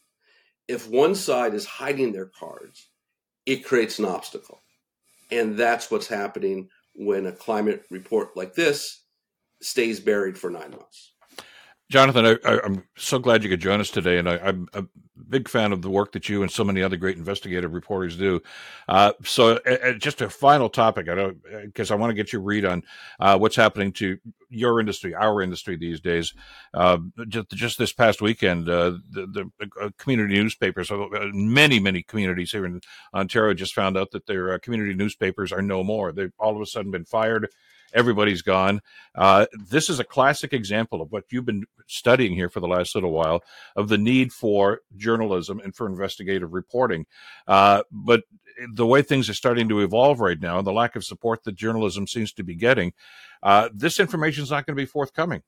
If 0.67 0.89
one 0.89 1.15
side 1.15 1.55
is 1.55 1.67
hiding 1.67 2.13
their 2.13 2.27
cards, 2.27 2.89
it 3.45 3.65
creates 3.65 3.99
an 3.99 4.07
obstacle. 4.07 4.63
And 5.31 5.57
that's 5.57 5.91
what's 5.91 6.09
happening 6.09 6.71
when 6.95 7.27
a 7.27 7.33
climate 7.33 7.85
report 7.91 8.37
like 8.37 8.55
this 8.55 9.04
stays 9.65 10.01
buried 10.01 10.39
for 10.39 10.51
nine 10.51 10.71
months. 10.71 11.13
Jonathan, 11.91 12.39
I, 12.45 12.61
am 12.65 12.83
so 12.97 13.19
glad 13.19 13.43
you 13.43 13.51
could 13.51 13.61
join 13.61 13.79
us 13.79 13.91
today, 13.91 14.19
and 14.19 14.29
I, 14.29 14.37
am 14.37 14.69
a 14.73 14.85
big 15.29 15.49
fan 15.49 15.71
of 15.71 15.83
the 15.83 15.91
work 15.91 16.13
that 16.13 16.31
you 16.31 16.43
and 16.43 16.51
so 16.51 16.65
many 16.65 16.83
other 16.83 16.97
great 16.97 17.19
investigative 17.19 17.75
reporters 17.75 18.17
do. 18.17 18.41
Uh, 18.89 19.13
so, 19.23 19.59
uh, 19.59 19.93
just 19.93 20.23
a 20.23 20.31
final 20.31 20.71
topic, 20.71 21.09
I 21.11 21.33
because 21.67 21.91
I 21.91 21.95
want 21.95 22.11
to 22.11 22.15
get 22.15 22.33
your 22.33 22.41
read 22.41 22.65
on 22.65 22.83
uh, 23.21 23.37
what's 23.37 23.55
happening 23.55 23.93
to 23.93 24.19
your 24.49 24.81
industry, 24.81 25.15
our 25.15 25.43
industry 25.43 25.77
these 25.77 26.01
days. 26.01 26.33
Uh, 26.73 26.99
just, 27.29 27.51
just, 27.51 27.79
this 27.79 27.93
past 27.93 28.23
weekend, 28.23 28.67
uh, 28.69 28.95
the, 29.11 29.51
the 29.61 29.69
uh, 29.81 29.91
community 29.99 30.35
newspapers, 30.35 30.91
many 31.35 31.79
many 31.79 32.03
communities 32.03 32.51
here 32.51 32.65
in 32.65 32.81
Ontario, 33.13 33.53
just 33.53 33.75
found 33.75 33.99
out 33.99 34.11
that 34.13 34.27
their 34.27 34.59
community 34.59 34.95
newspapers 34.95 35.53
are 35.53 35.63
no 35.63 35.85
more. 35.85 36.13
They've 36.13 36.33
all 36.39 36.57
of 36.57 36.63
a 36.63 36.67
sudden 36.67 36.91
been 36.91 37.05
fired 37.05 37.51
everybody's 37.95 38.43
gone. 38.43 38.81
Uh, 39.15 39.47
this 39.71 39.89
is 39.89 40.01
a 40.01 40.05
classic 40.05 40.53
example 40.53 41.01
of 41.01 41.11
what 41.13 41.25
you've 41.31 41.47
been 41.47 41.65
studying 41.87 42.35
here 42.35 42.49
for 42.49 42.61
the 42.61 42.69
last 42.69 42.95
little 42.95 43.13
while 43.13 43.43
of 43.77 43.89
the 43.89 43.99
need 43.99 44.33
for 44.33 44.81
journalism 44.97 45.61
and 45.61 45.75
for 45.75 45.87
investigative 45.87 46.53
reporting. 46.53 47.07
Uh, 47.47 47.83
but 47.91 48.25
the 48.73 48.87
way 48.87 49.03
things 49.03 49.29
are 49.29 49.35
starting 49.35 49.69
to 49.69 49.81
evolve 49.81 50.21
right 50.21 50.41
now, 50.41 50.59
and 50.59 50.67
the 50.67 50.73
lack 50.73 50.97
of 50.97 51.05
support 51.05 51.45
that 51.45 51.55
journalism 51.55 52.07
seems 52.07 52.33
to 52.33 52.43
be 52.43 52.55
getting, 52.55 52.93
uh, 53.43 53.69
this 53.73 54.01
information 54.01 54.43
is 54.43 54.51
not 54.51 54.67
going 54.67 54.77
to 54.77 54.83
be 54.83 54.87
forthcoming. 54.87 55.43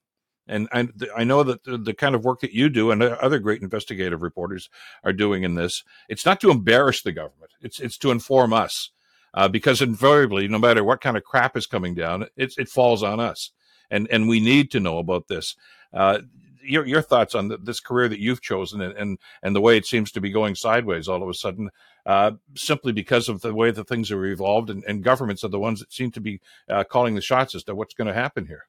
And 0.48 0.68
I, 0.72 0.88
I 1.16 1.24
know 1.24 1.42
that 1.42 1.64
the, 1.64 1.76
the, 1.76 1.94
kind 1.94 2.14
of 2.14 2.24
work 2.24 2.40
that 2.40 2.52
you 2.52 2.68
do 2.68 2.92
and 2.92 3.02
other 3.02 3.40
great 3.40 3.62
investigative 3.62 4.22
reporters 4.22 4.70
are 5.02 5.12
doing 5.12 5.42
in 5.42 5.56
this, 5.56 5.82
it's 6.08 6.24
not 6.24 6.40
to 6.40 6.50
embarrass 6.50 7.02
the 7.02 7.10
government. 7.10 7.50
It's 7.60 7.80
it's 7.80 7.98
to 7.98 8.12
inform 8.12 8.52
us 8.52 8.90
uh, 9.36 9.48
because 9.48 9.82
invariably, 9.82 10.48
no 10.48 10.58
matter 10.58 10.82
what 10.82 11.02
kind 11.02 11.16
of 11.16 11.22
crap 11.22 11.56
is 11.56 11.66
coming 11.66 11.94
down, 11.94 12.26
it, 12.36 12.54
it 12.56 12.68
falls 12.68 13.02
on 13.02 13.20
us, 13.20 13.50
and 13.90 14.08
and 14.10 14.28
we 14.28 14.40
need 14.40 14.70
to 14.70 14.80
know 14.80 14.98
about 14.98 15.28
this. 15.28 15.54
Uh, 15.92 16.20
your 16.62 16.86
your 16.86 17.02
thoughts 17.02 17.34
on 17.34 17.48
the, 17.48 17.58
this 17.58 17.78
career 17.78 18.08
that 18.08 18.18
you've 18.18 18.42
chosen 18.42 18.80
and, 18.80 18.94
and 18.94 19.18
and 19.42 19.54
the 19.54 19.60
way 19.60 19.76
it 19.76 19.86
seems 19.86 20.10
to 20.12 20.20
be 20.20 20.30
going 20.30 20.54
sideways 20.54 21.06
all 21.06 21.22
of 21.22 21.28
a 21.28 21.34
sudden, 21.34 21.70
uh, 22.06 22.32
simply 22.54 22.92
because 22.92 23.28
of 23.28 23.42
the 23.42 23.54
way 23.54 23.70
that 23.70 23.86
things 23.86 24.10
are 24.10 24.24
evolved, 24.24 24.70
and, 24.70 24.82
and 24.84 25.04
governments 25.04 25.44
are 25.44 25.48
the 25.48 25.58
ones 25.58 25.80
that 25.80 25.92
seem 25.92 26.10
to 26.10 26.20
be 26.20 26.40
uh, 26.70 26.82
calling 26.84 27.14
the 27.14 27.20
shots 27.20 27.54
as 27.54 27.62
to 27.64 27.74
what's 27.74 27.94
going 27.94 28.08
to 28.08 28.14
happen 28.14 28.46
here. 28.46 28.66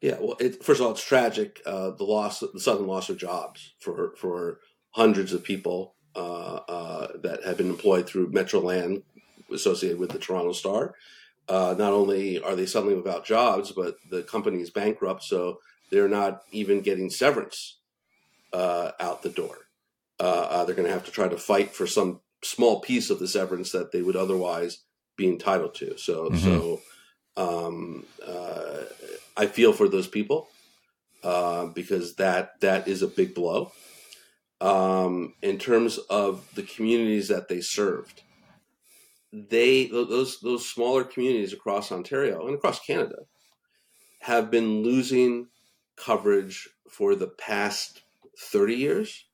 Yeah, 0.00 0.18
well, 0.20 0.36
it, 0.38 0.62
first 0.62 0.80
of 0.80 0.86
all, 0.86 0.92
it's 0.92 1.04
tragic 1.04 1.60
uh, 1.66 1.90
the 1.90 2.04
loss, 2.04 2.40
the 2.40 2.60
sudden 2.60 2.86
loss 2.86 3.08
of 3.08 3.18
jobs 3.18 3.74
for 3.80 4.14
for 4.16 4.60
hundreds 4.90 5.32
of 5.32 5.42
people 5.42 5.96
uh, 6.14 6.60
uh, 6.68 7.08
that 7.22 7.44
have 7.44 7.56
been 7.56 7.68
employed 7.68 8.06
through 8.06 8.30
Metroland 8.30 9.02
associated 9.56 9.98
with 9.98 10.10
the 10.10 10.18
Toronto 10.18 10.52
Star. 10.52 10.94
Uh, 11.48 11.74
not 11.78 11.92
only 11.92 12.40
are 12.40 12.54
they 12.54 12.66
suddenly 12.66 12.94
without 12.94 13.24
jobs, 13.24 13.72
but 13.72 13.96
the 14.10 14.22
company 14.22 14.60
is 14.60 14.70
bankrupt, 14.70 15.22
so 15.22 15.58
they're 15.90 16.08
not 16.08 16.42
even 16.52 16.80
getting 16.80 17.10
severance 17.10 17.78
uh, 18.52 18.92
out 19.00 19.22
the 19.22 19.28
door. 19.28 19.58
Uh, 20.18 20.46
uh, 20.50 20.64
they're 20.64 20.74
going 20.74 20.88
to 20.88 20.94
have 20.94 21.04
to 21.04 21.10
try 21.10 21.28
to 21.28 21.36
fight 21.36 21.70
for 21.70 21.86
some 21.86 22.20
small 22.42 22.80
piece 22.80 23.10
of 23.10 23.18
the 23.18 23.28
severance 23.28 23.72
that 23.72 23.92
they 23.92 24.02
would 24.02 24.16
otherwise 24.16 24.78
be 25.16 25.28
entitled 25.28 25.74
to. 25.74 25.96
So, 25.98 26.30
mm-hmm. 26.30 26.36
so 26.38 26.80
um, 27.36 28.04
uh, 28.26 28.84
I 29.36 29.46
feel 29.46 29.72
for 29.72 29.88
those 29.88 30.08
people 30.08 30.48
uh, 31.22 31.66
because 31.66 32.14
that 32.16 32.60
that 32.60 32.88
is 32.88 33.02
a 33.02 33.08
big 33.08 33.34
blow. 33.34 33.72
Um, 34.60 35.34
in 35.42 35.58
terms 35.58 35.98
of 35.98 36.48
the 36.54 36.62
communities 36.62 37.28
that 37.28 37.48
they 37.48 37.60
served, 37.60 38.22
they 39.32 39.86
those 39.86 40.40
those 40.40 40.68
smaller 40.68 41.04
communities 41.04 41.52
across 41.52 41.92
Ontario 41.92 42.46
and 42.46 42.56
across 42.56 42.80
Canada 42.80 43.16
have 44.20 44.50
been 44.50 44.82
losing 44.82 45.48
coverage 45.96 46.68
for 46.90 47.14
the 47.14 47.26
past 47.26 48.02
30 48.38 48.74
years 48.74 49.24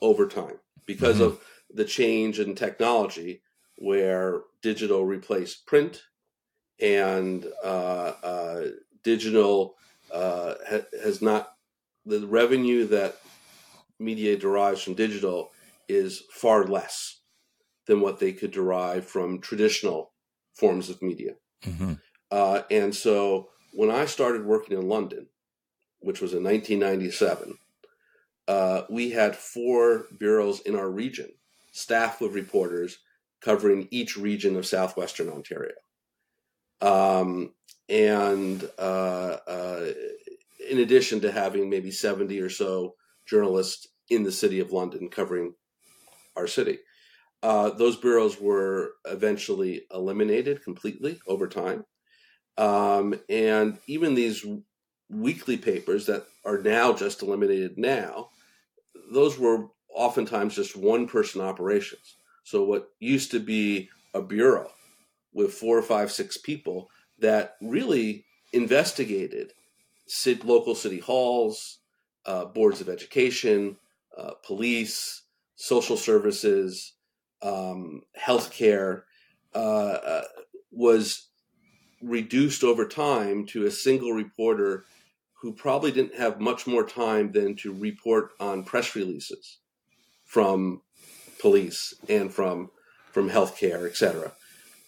over 0.00 0.26
time 0.26 0.58
because 0.86 1.16
mm-hmm. 1.16 1.24
of 1.24 1.40
the 1.72 1.84
change 1.84 2.40
in 2.40 2.54
technology 2.54 3.42
where 3.76 4.40
digital 4.62 5.04
replaced 5.04 5.66
print 5.66 6.02
and 6.80 7.46
uh, 7.62 8.12
uh, 8.22 8.64
digital 9.02 9.76
uh, 10.12 10.54
ha- 10.68 10.86
has 11.02 11.22
not 11.22 11.54
the 12.06 12.26
revenue 12.26 12.86
that 12.86 13.18
media 13.98 14.36
derives 14.36 14.82
from 14.82 14.94
digital 14.94 15.50
is 15.88 16.22
far 16.32 16.66
less 16.66 17.19
than 17.90 18.00
what 18.00 18.20
they 18.20 18.32
could 18.32 18.52
derive 18.52 19.04
from 19.04 19.40
traditional 19.40 20.12
forms 20.54 20.88
of 20.88 21.02
media. 21.02 21.32
Mm-hmm. 21.64 21.94
Uh, 22.30 22.62
and 22.70 22.94
so 22.94 23.48
when 23.72 23.90
I 23.90 24.04
started 24.04 24.44
working 24.44 24.78
in 24.78 24.88
London, 24.88 25.26
which 25.98 26.20
was 26.20 26.32
in 26.32 26.44
1997, 26.44 27.58
uh, 28.46 28.82
we 28.88 29.10
had 29.10 29.34
four 29.34 30.06
bureaus 30.16 30.60
in 30.60 30.76
our 30.76 30.88
region, 30.88 31.32
staffed 31.72 32.20
with 32.20 32.32
reporters 32.32 32.98
covering 33.40 33.88
each 33.90 34.16
region 34.16 34.54
of 34.54 34.66
southwestern 34.66 35.28
Ontario. 35.28 35.74
Um, 36.80 37.54
and 37.88 38.70
uh, 38.78 39.38
uh, 39.48 39.90
in 40.70 40.78
addition 40.78 41.22
to 41.22 41.32
having 41.32 41.68
maybe 41.68 41.90
70 41.90 42.40
or 42.40 42.50
so 42.50 42.94
journalists 43.26 43.88
in 44.08 44.22
the 44.22 44.30
city 44.30 44.60
of 44.60 44.70
London 44.70 45.08
covering 45.08 45.54
our 46.36 46.46
city. 46.46 46.78
Uh, 47.42 47.70
those 47.70 47.96
bureaus 47.96 48.40
were 48.40 48.92
eventually 49.06 49.82
eliminated 49.92 50.62
completely 50.62 51.20
over 51.26 51.48
time. 51.48 51.84
Um, 52.58 53.18
and 53.28 53.78
even 53.86 54.14
these 54.14 54.44
weekly 55.08 55.56
papers 55.56 56.06
that 56.06 56.26
are 56.44 56.58
now 56.58 56.92
just 56.92 57.22
eliminated 57.22 57.78
now, 57.78 58.28
those 59.12 59.38
were 59.38 59.68
oftentimes 59.94 60.54
just 60.54 60.76
one 60.76 61.06
person 61.06 61.40
operations. 61.40 62.16
So 62.44 62.64
what 62.64 62.90
used 63.00 63.30
to 63.32 63.40
be 63.40 63.88
a 64.14 64.20
bureau 64.20 64.70
with 65.32 65.54
four 65.54 65.78
or 65.78 65.82
five, 65.82 66.10
six 66.12 66.36
people 66.36 66.90
that 67.18 67.56
really 67.60 68.24
investigated 68.52 69.52
local 70.44 70.74
city 70.74 70.98
halls, 70.98 71.78
uh, 72.26 72.44
boards 72.46 72.80
of 72.80 72.88
education, 72.88 73.76
uh, 74.18 74.32
police, 74.44 75.22
social 75.56 75.96
services, 75.96 76.94
um, 77.42 78.02
healthcare, 78.18 79.02
uh, 79.54 79.58
uh, 79.58 80.22
was 80.70 81.28
reduced 82.02 82.64
over 82.64 82.86
time 82.86 83.46
to 83.46 83.66
a 83.66 83.70
single 83.70 84.12
reporter 84.12 84.84
who 85.40 85.52
probably 85.52 85.90
didn't 85.90 86.14
have 86.14 86.40
much 86.40 86.66
more 86.66 86.84
time 86.84 87.32
than 87.32 87.56
to 87.56 87.72
report 87.72 88.30
on 88.40 88.62
press 88.62 88.94
releases 88.94 89.58
from 90.26 90.82
police 91.40 91.94
and 92.08 92.32
from 92.32 92.70
from 93.12 93.28
healthcare, 93.28 93.88
et 93.88 93.96
cetera. 93.96 94.32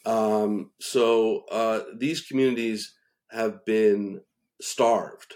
Um, 0.06 0.70
so 0.80 1.44
uh, 1.50 1.80
these 1.96 2.20
communities 2.20 2.94
have 3.30 3.64
been 3.64 4.20
starved 4.60 5.34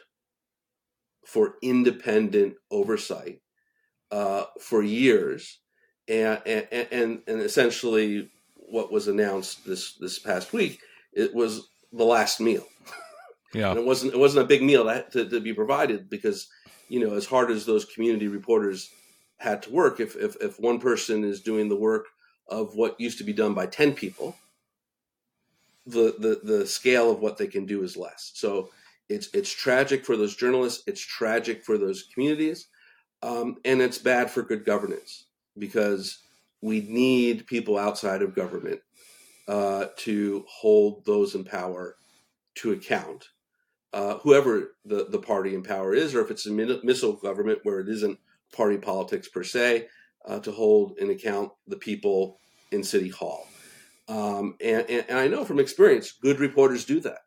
for 1.25 1.55
independent 1.63 2.55
oversight 2.71 3.41
uh, 4.13 4.45
for 4.61 4.83
years, 4.83 5.61
and, 6.09 6.43
and 6.47 7.23
and 7.27 7.41
essentially 7.41 8.31
what 8.55 8.93
was 8.93 9.09
announced 9.09 9.65
this 9.67 9.95
this 9.95 10.19
past 10.19 10.53
week 10.53 10.81
it 11.17 11.35
was 11.35 11.69
the 11.93 12.05
last 12.05 12.41
meal. 12.41 12.65
Yeah, 13.55 13.71
and 13.71 13.79
it 13.79 13.87
wasn't 13.87 14.13
it 14.13 14.19
wasn't 14.19 14.45
a 14.45 14.49
big 14.49 14.63
meal 14.63 14.85
to, 14.85 15.03
to, 15.13 15.29
to 15.29 15.41
be 15.41 15.55
provided 15.55 16.11
because 16.11 16.49
you 16.89 17.01
know 17.01 17.15
as 17.15 17.27
hard 17.27 17.51
as 17.51 17.65
those 17.65 17.85
community 17.87 18.29
reporters 18.29 18.91
had 19.39 19.63
to 19.63 19.71
work, 19.73 19.99
if 19.99 20.15
if 20.17 20.37
if 20.43 20.61
one 20.61 20.79
person 20.79 21.25
is 21.25 21.41
doing 21.41 21.69
the 21.69 21.77
work 21.77 22.07
of 22.49 22.75
what 22.75 23.01
used 23.01 23.19
to 23.19 23.25
be 23.25 23.33
done 23.33 23.55
by 23.55 23.67
ten 23.67 23.95
people 23.95 24.37
the, 25.87 26.15
the 26.19 26.41
the 26.43 26.67
scale 26.67 27.11
of 27.11 27.21
what 27.21 27.39
they 27.39 27.47
can 27.47 27.65
do 27.65 27.83
is 27.83 27.97
less. 27.97 28.33
So 28.35 28.71
it's 29.09 29.29
it's 29.33 29.53
tragic 29.53 30.05
for 30.05 30.17
those 30.17 30.37
journalists. 30.37 30.83
It's 30.87 31.01
tragic 31.01 31.65
for 31.65 31.79
those 31.79 32.03
communities, 32.13 32.67
um, 33.23 33.57
and 33.65 33.81
it's 33.81 33.99
bad 33.99 34.31
for 34.31 34.43
good 34.43 34.65
governance 34.65 35.26
because 35.59 36.19
we 36.61 36.81
need 36.81 37.47
people 37.47 37.79
outside 37.79 38.23
of 38.23 38.35
government 38.35 38.81
uh, 39.49 39.87
to 39.99 40.45
hold 40.49 41.05
those 41.05 41.35
in 41.35 41.45
power 41.45 41.97
to 42.57 42.73
account. 42.73 43.27
Uh, 43.93 44.19
whoever 44.19 44.75
the, 44.85 45.07
the 45.11 45.19
party 45.19 45.55
in 45.55 45.63
power 45.63 45.95
is, 45.95 46.15
or 46.15 46.21
if 46.21 46.31
it's 46.31 46.47
a 46.47 46.51
missile 46.51 47.15
government 47.15 47.61
where 47.63 47.81
it 47.81 47.89
isn't 47.89 48.19
party 48.53 48.77
politics 48.77 49.29
per 49.29 49.43
se, 49.43 49.87
uh, 50.27 50.41
to 50.41 50.51
hold 50.51 50.99
in 50.99 51.11
account 51.11 51.53
the 51.67 51.77
people 51.77 52.39
in 52.73 52.83
City 52.83 53.09
Hall. 53.09 53.47
Um, 54.09 54.57
and, 54.61 54.85
and, 54.89 55.05
and 55.09 55.19
I 55.19 55.29
know 55.29 55.45
from 55.45 55.61
experience, 55.61 56.13
good 56.13 56.41
reporters 56.41 56.85
do 56.85 57.01
that. 57.01 57.21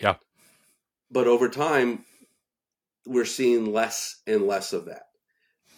Yeah. 0.00 0.16
But 1.10 1.26
over 1.26 1.48
time, 1.48 2.04
we're 3.06 3.24
seeing 3.24 3.72
less 3.72 4.22
and 4.26 4.46
less 4.46 4.72
of 4.72 4.86
that. 4.86 5.04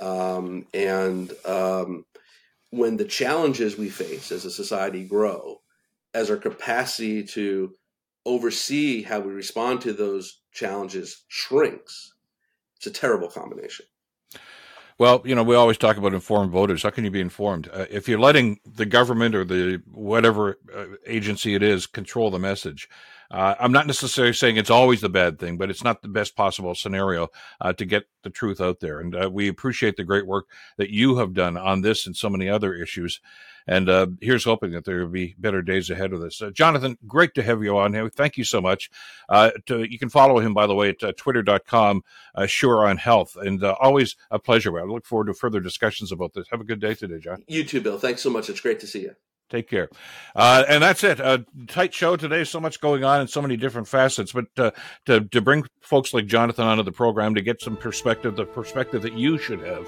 Um, 0.01 0.67
and 0.75 1.33
um, 1.45 2.05
when 2.71 2.97
the 2.97 3.05
challenges 3.05 3.79
we 3.79 3.89
face 3.89 4.33
as 4.33 4.45
a 4.45 4.51
society 4.51 5.05
grow, 5.05 5.61
as 6.13 6.31
our 6.31 6.37
capacity 6.37 7.25
to 7.25 7.75
oversee 8.27 9.03
how 9.03 9.21
we 9.21 9.33
respond 9.33 9.81
to 9.83 9.93
those 9.93 10.41
challenges 10.53 11.25
shrinks, 11.29 12.15
it's 12.77 12.87
a 12.87 12.91
terrible 12.91 13.29
combination. 13.29 13.87
Well, 14.97 15.23
you 15.25 15.35
know, 15.35 15.43
we 15.43 15.57
always 15.57 15.79
talk 15.79 15.97
about 15.97 16.15
informed 16.15 16.53
voters. 16.53 16.85
How 16.85 16.91
can 16.91 17.05
you 17.05 17.11
be 17.11 17.21
informed? 17.21 17.69
Uh, 17.73 17.87
if 17.91 18.09
you're 18.09 18.19
letting 18.19 18.61
the 18.65 18.87
government 18.87 19.35
or 19.35 19.45
the 19.45 19.83
whatever 19.93 20.59
uh, 20.75 20.87
agency 21.07 21.55
it 21.55 21.65
is 21.65 21.87
control 21.87 22.31
the 22.31 22.39
message, 22.39 22.89
uh, 23.31 23.55
I'm 23.59 23.73
not 23.73 23.87
necessarily 23.87 24.33
saying 24.33 24.57
it's 24.57 24.71
always 24.71 25.01
the 25.01 25.09
bad 25.09 25.39
thing, 25.39 25.57
but 25.57 25.71
it's 25.71 25.85
not 25.85 26.03
the 26.03 26.09
best 26.09 26.37
possible 26.37 26.75
scenario 26.75 27.29
uh, 27.61 27.73
to 27.75 27.85
get 27.85 28.05
the 28.23 28.31
truth 28.31 28.61
out 28.61 28.81
there. 28.81 29.01
And 29.01 29.15
uh, 29.15 29.31
we 29.33 29.49
appreciate 29.49 29.97
the 29.97 30.05
great 30.05 30.27
work 30.27 30.47
that 30.77 30.91
you 30.91 31.17
have 31.17 31.35
done 31.35 31.57
on 31.57 31.83
this 31.83 32.07
and 32.07 32.17
so 32.17 32.29
many 32.29 32.49
other 32.49 32.75
issues. 32.75 33.21
And 33.67 33.89
uh, 33.89 34.09
here's 34.21 34.45
hoping 34.45 34.73
that 34.73 34.85
there 34.85 35.01
will 35.01 35.09
be 35.09 35.35
better 35.39 35.63
days 35.63 35.89
ahead 35.89 36.13
of 36.13 36.21
this. 36.21 36.43
Uh, 36.43 36.51
Jonathan, 36.51 36.99
great 37.07 37.35
to 37.35 37.43
have 37.43 37.63
you 37.63 37.79
on 37.79 37.95
here. 37.95 38.11
Thank 38.11 38.37
you 38.37 38.45
so 38.45 38.61
much. 38.61 38.91
Uh, 39.29 39.53
to, 39.67 39.91
you 39.91 39.99
can 39.99 40.11
follow 40.11 40.39
him, 40.39 40.53
by 40.53 40.67
the 40.67 40.75
way, 40.75 40.91
at 40.91 41.17
twitter.com, 41.17 42.03
SherOnHealth. 42.37 43.37
And 43.37 43.65
always 43.65 44.17
a 44.31 44.39
pleasure. 44.39 44.79
I 44.79 44.85
look 44.85 45.07
forward 45.07 45.27
to 45.27 45.35
further 45.35 45.61
discussions 45.61 46.13
about 46.13 46.35
this. 46.35 46.47
Have 46.51 46.61
a 46.61 46.65
good 46.65 46.81
day 46.81 46.95
today, 46.95 47.19
John. 47.19 47.43
You 47.47 47.65
too, 47.65 47.81
Bill. 47.81 47.99
Thanks 47.99 48.23
so 48.23 48.29
much. 48.29 48.51
It's 48.51 48.61
great 48.61 48.81
to 48.81 48.87
see 48.87 49.01
you. 49.01 49.17
Take 49.51 49.69
care. 49.69 49.89
Uh, 50.35 50.65
and 50.69 50.83
that's 50.83 51.05
it. 51.05 51.21
A 51.21 51.45
tight 51.69 51.95
show 51.95 52.17
today. 52.17 52.45
So 52.45 52.59
much 52.61 52.81
going 52.81 53.05
on 53.05 53.21
in 53.21 53.29
so 53.29 53.41
many 53.43 53.57
different 53.57 53.87
facets. 53.87 54.33
But 54.33 54.47
uh, 54.57 54.71
to, 55.07 55.21
to 55.21 55.41
bring 55.41 55.65
folks 55.81 56.13
like 56.13 56.27
Jonathan 56.27 56.67
onto 56.67 56.83
the 56.83 56.93
program 56.93 57.35
to 57.35 57.43
get 57.43 57.61
some 57.61 57.77
perspective, 57.77 58.37
the 58.37 58.47
perspective 58.47 59.03
that 59.03 59.13
you 59.13 59.39
should 59.39 59.61
have, 59.61 59.87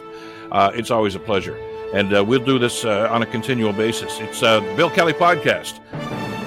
uh, 0.53 0.71
it's 0.75 0.91
always 0.91 1.15
a 1.15 1.19
pleasure. 1.19 1.57
And 1.95 2.15
uh, 2.15 2.25
we'll 2.25 2.45
do 2.45 2.59
this 2.59 2.85
uh, 2.85 3.09
on 3.11 3.23
a 3.23 3.27
continual 3.27 3.73
basis. 3.73 4.19
It's 4.21 4.41
Bill 4.41 4.91
Kelly 4.91 5.15
Podcast. 5.15 5.81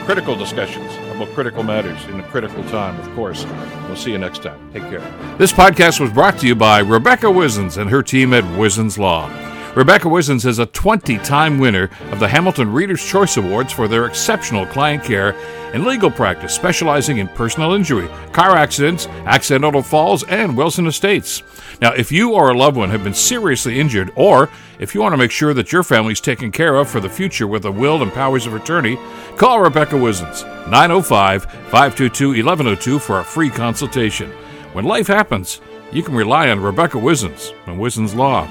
critical 0.09 0.35
discussions 0.35 0.91
about 1.15 1.27
critical 1.35 1.61
matters 1.61 2.03
in 2.05 2.19
a 2.19 2.23
critical 2.23 2.63
time, 2.63 2.99
of 2.99 3.15
course. 3.15 3.45
We'll 3.85 3.95
see 3.95 4.11
you 4.11 4.17
next 4.17 4.41
time. 4.41 4.71
Take 4.73 4.83
care. 4.83 5.01
This 5.37 5.53
podcast 5.53 5.99
was 5.99 6.11
brought 6.11 6.39
to 6.39 6.47
you 6.47 6.55
by 6.55 6.79
Rebecca 6.79 7.27
Wizens 7.27 7.77
and 7.77 7.89
her 7.89 8.01
team 8.01 8.33
at 8.33 8.43
Wizens 8.57 8.97
Law. 8.97 9.29
Rebecca 9.75 10.07
Wizens 10.07 10.47
is 10.47 10.57
a 10.57 10.65
20 10.65 11.19
time 11.19 11.59
winner 11.59 11.91
of 12.11 12.19
the 12.19 12.27
Hamilton 12.27 12.73
Reader's 12.73 13.05
Choice 13.05 13.37
Awards 13.37 13.71
for 13.71 13.87
their 13.87 14.07
exceptional 14.07 14.65
client 14.65 15.03
care 15.03 15.35
and 15.73 15.85
legal 15.85 16.09
practice, 16.09 16.55
specializing 16.55 17.19
in 17.19 17.27
personal 17.27 17.73
injury, 17.73 18.09
car 18.33 18.55
accidents, 18.55 19.05
accidental 19.25 19.83
falls, 19.83 20.23
and 20.23 20.57
Wilson 20.57 20.87
Estates. 20.87 21.43
Now, 21.81 21.93
if 21.93 22.11
you 22.11 22.33
or 22.33 22.49
a 22.49 22.57
loved 22.57 22.77
one 22.77 22.89
have 22.89 23.03
been 23.03 23.13
seriously 23.13 23.79
injured, 23.79 24.11
or 24.15 24.49
if 24.79 24.95
you 24.95 25.01
want 25.01 25.13
to 25.13 25.17
make 25.17 25.29
sure 25.29 25.53
that 25.53 25.71
your 25.71 25.83
family 25.83 26.13
is 26.13 26.21
taken 26.21 26.51
care 26.51 26.75
of 26.75 26.89
for 26.89 26.99
the 26.99 27.07
future 27.07 27.45
with 27.45 27.65
a 27.65 27.71
will 27.71 28.01
and 28.01 28.11
powers 28.11 28.47
of 28.47 28.55
attorney, 28.55 28.97
call 29.37 29.61
Rebecca 29.61 29.95
Wizens, 29.95 30.43
905 30.67 31.45
522 31.45 32.29
1102 32.29 32.97
for 32.97 33.19
a 33.19 33.23
free 33.23 33.51
consultation. 33.51 34.31
When 34.73 34.85
life 34.85 35.07
happens, 35.07 35.61
you 35.91 36.01
can 36.01 36.15
rely 36.15 36.49
on 36.49 36.59
Rebecca 36.59 36.97
Wizens 36.97 37.53
and 37.67 37.79
Wizens 37.79 38.15
Law. 38.15 38.49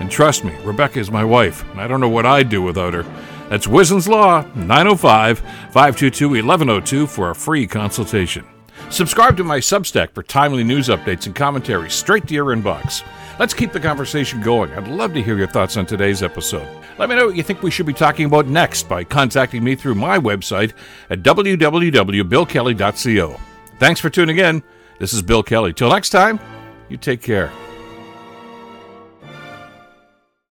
And 0.00 0.10
trust 0.10 0.44
me, 0.44 0.54
Rebecca 0.64 0.98
is 0.98 1.10
my 1.10 1.24
wife, 1.24 1.68
and 1.70 1.80
I 1.80 1.88
don't 1.88 2.00
know 2.00 2.08
what 2.08 2.26
I'd 2.26 2.48
do 2.48 2.62
without 2.62 2.94
her. 2.94 3.04
That's 3.48 3.66
Wizen's 3.66 4.08
Law, 4.08 4.42
905 4.54 5.38
522 5.38 6.28
1102 6.28 7.06
for 7.06 7.30
a 7.30 7.34
free 7.34 7.66
consultation. 7.66 8.44
Subscribe 8.90 9.36
to 9.36 9.44
my 9.44 9.58
Substack 9.58 10.12
for 10.12 10.22
timely 10.22 10.64
news 10.64 10.88
updates 10.88 11.26
and 11.26 11.34
commentaries 11.34 11.94
straight 11.94 12.26
to 12.28 12.34
your 12.34 12.54
inbox. 12.54 13.02
Let's 13.38 13.54
keep 13.54 13.72
the 13.72 13.80
conversation 13.80 14.40
going. 14.40 14.72
I'd 14.72 14.88
love 14.88 15.14
to 15.14 15.22
hear 15.22 15.36
your 15.36 15.46
thoughts 15.46 15.76
on 15.76 15.86
today's 15.86 16.22
episode. 16.22 16.66
Let 16.98 17.08
me 17.08 17.14
know 17.14 17.26
what 17.26 17.36
you 17.36 17.42
think 17.42 17.62
we 17.62 17.70
should 17.70 17.86
be 17.86 17.92
talking 17.92 18.26
about 18.26 18.46
next 18.46 18.88
by 18.88 19.04
contacting 19.04 19.62
me 19.62 19.76
through 19.76 19.94
my 19.94 20.18
website 20.18 20.72
at 21.10 21.22
www.billkelly.co. 21.22 23.40
Thanks 23.78 24.00
for 24.00 24.10
tuning 24.10 24.38
in. 24.38 24.62
This 24.98 25.12
is 25.12 25.22
Bill 25.22 25.44
Kelly. 25.44 25.72
Till 25.72 25.90
next 25.90 26.10
time, 26.10 26.40
you 26.88 26.96
take 26.96 27.22
care. 27.22 27.52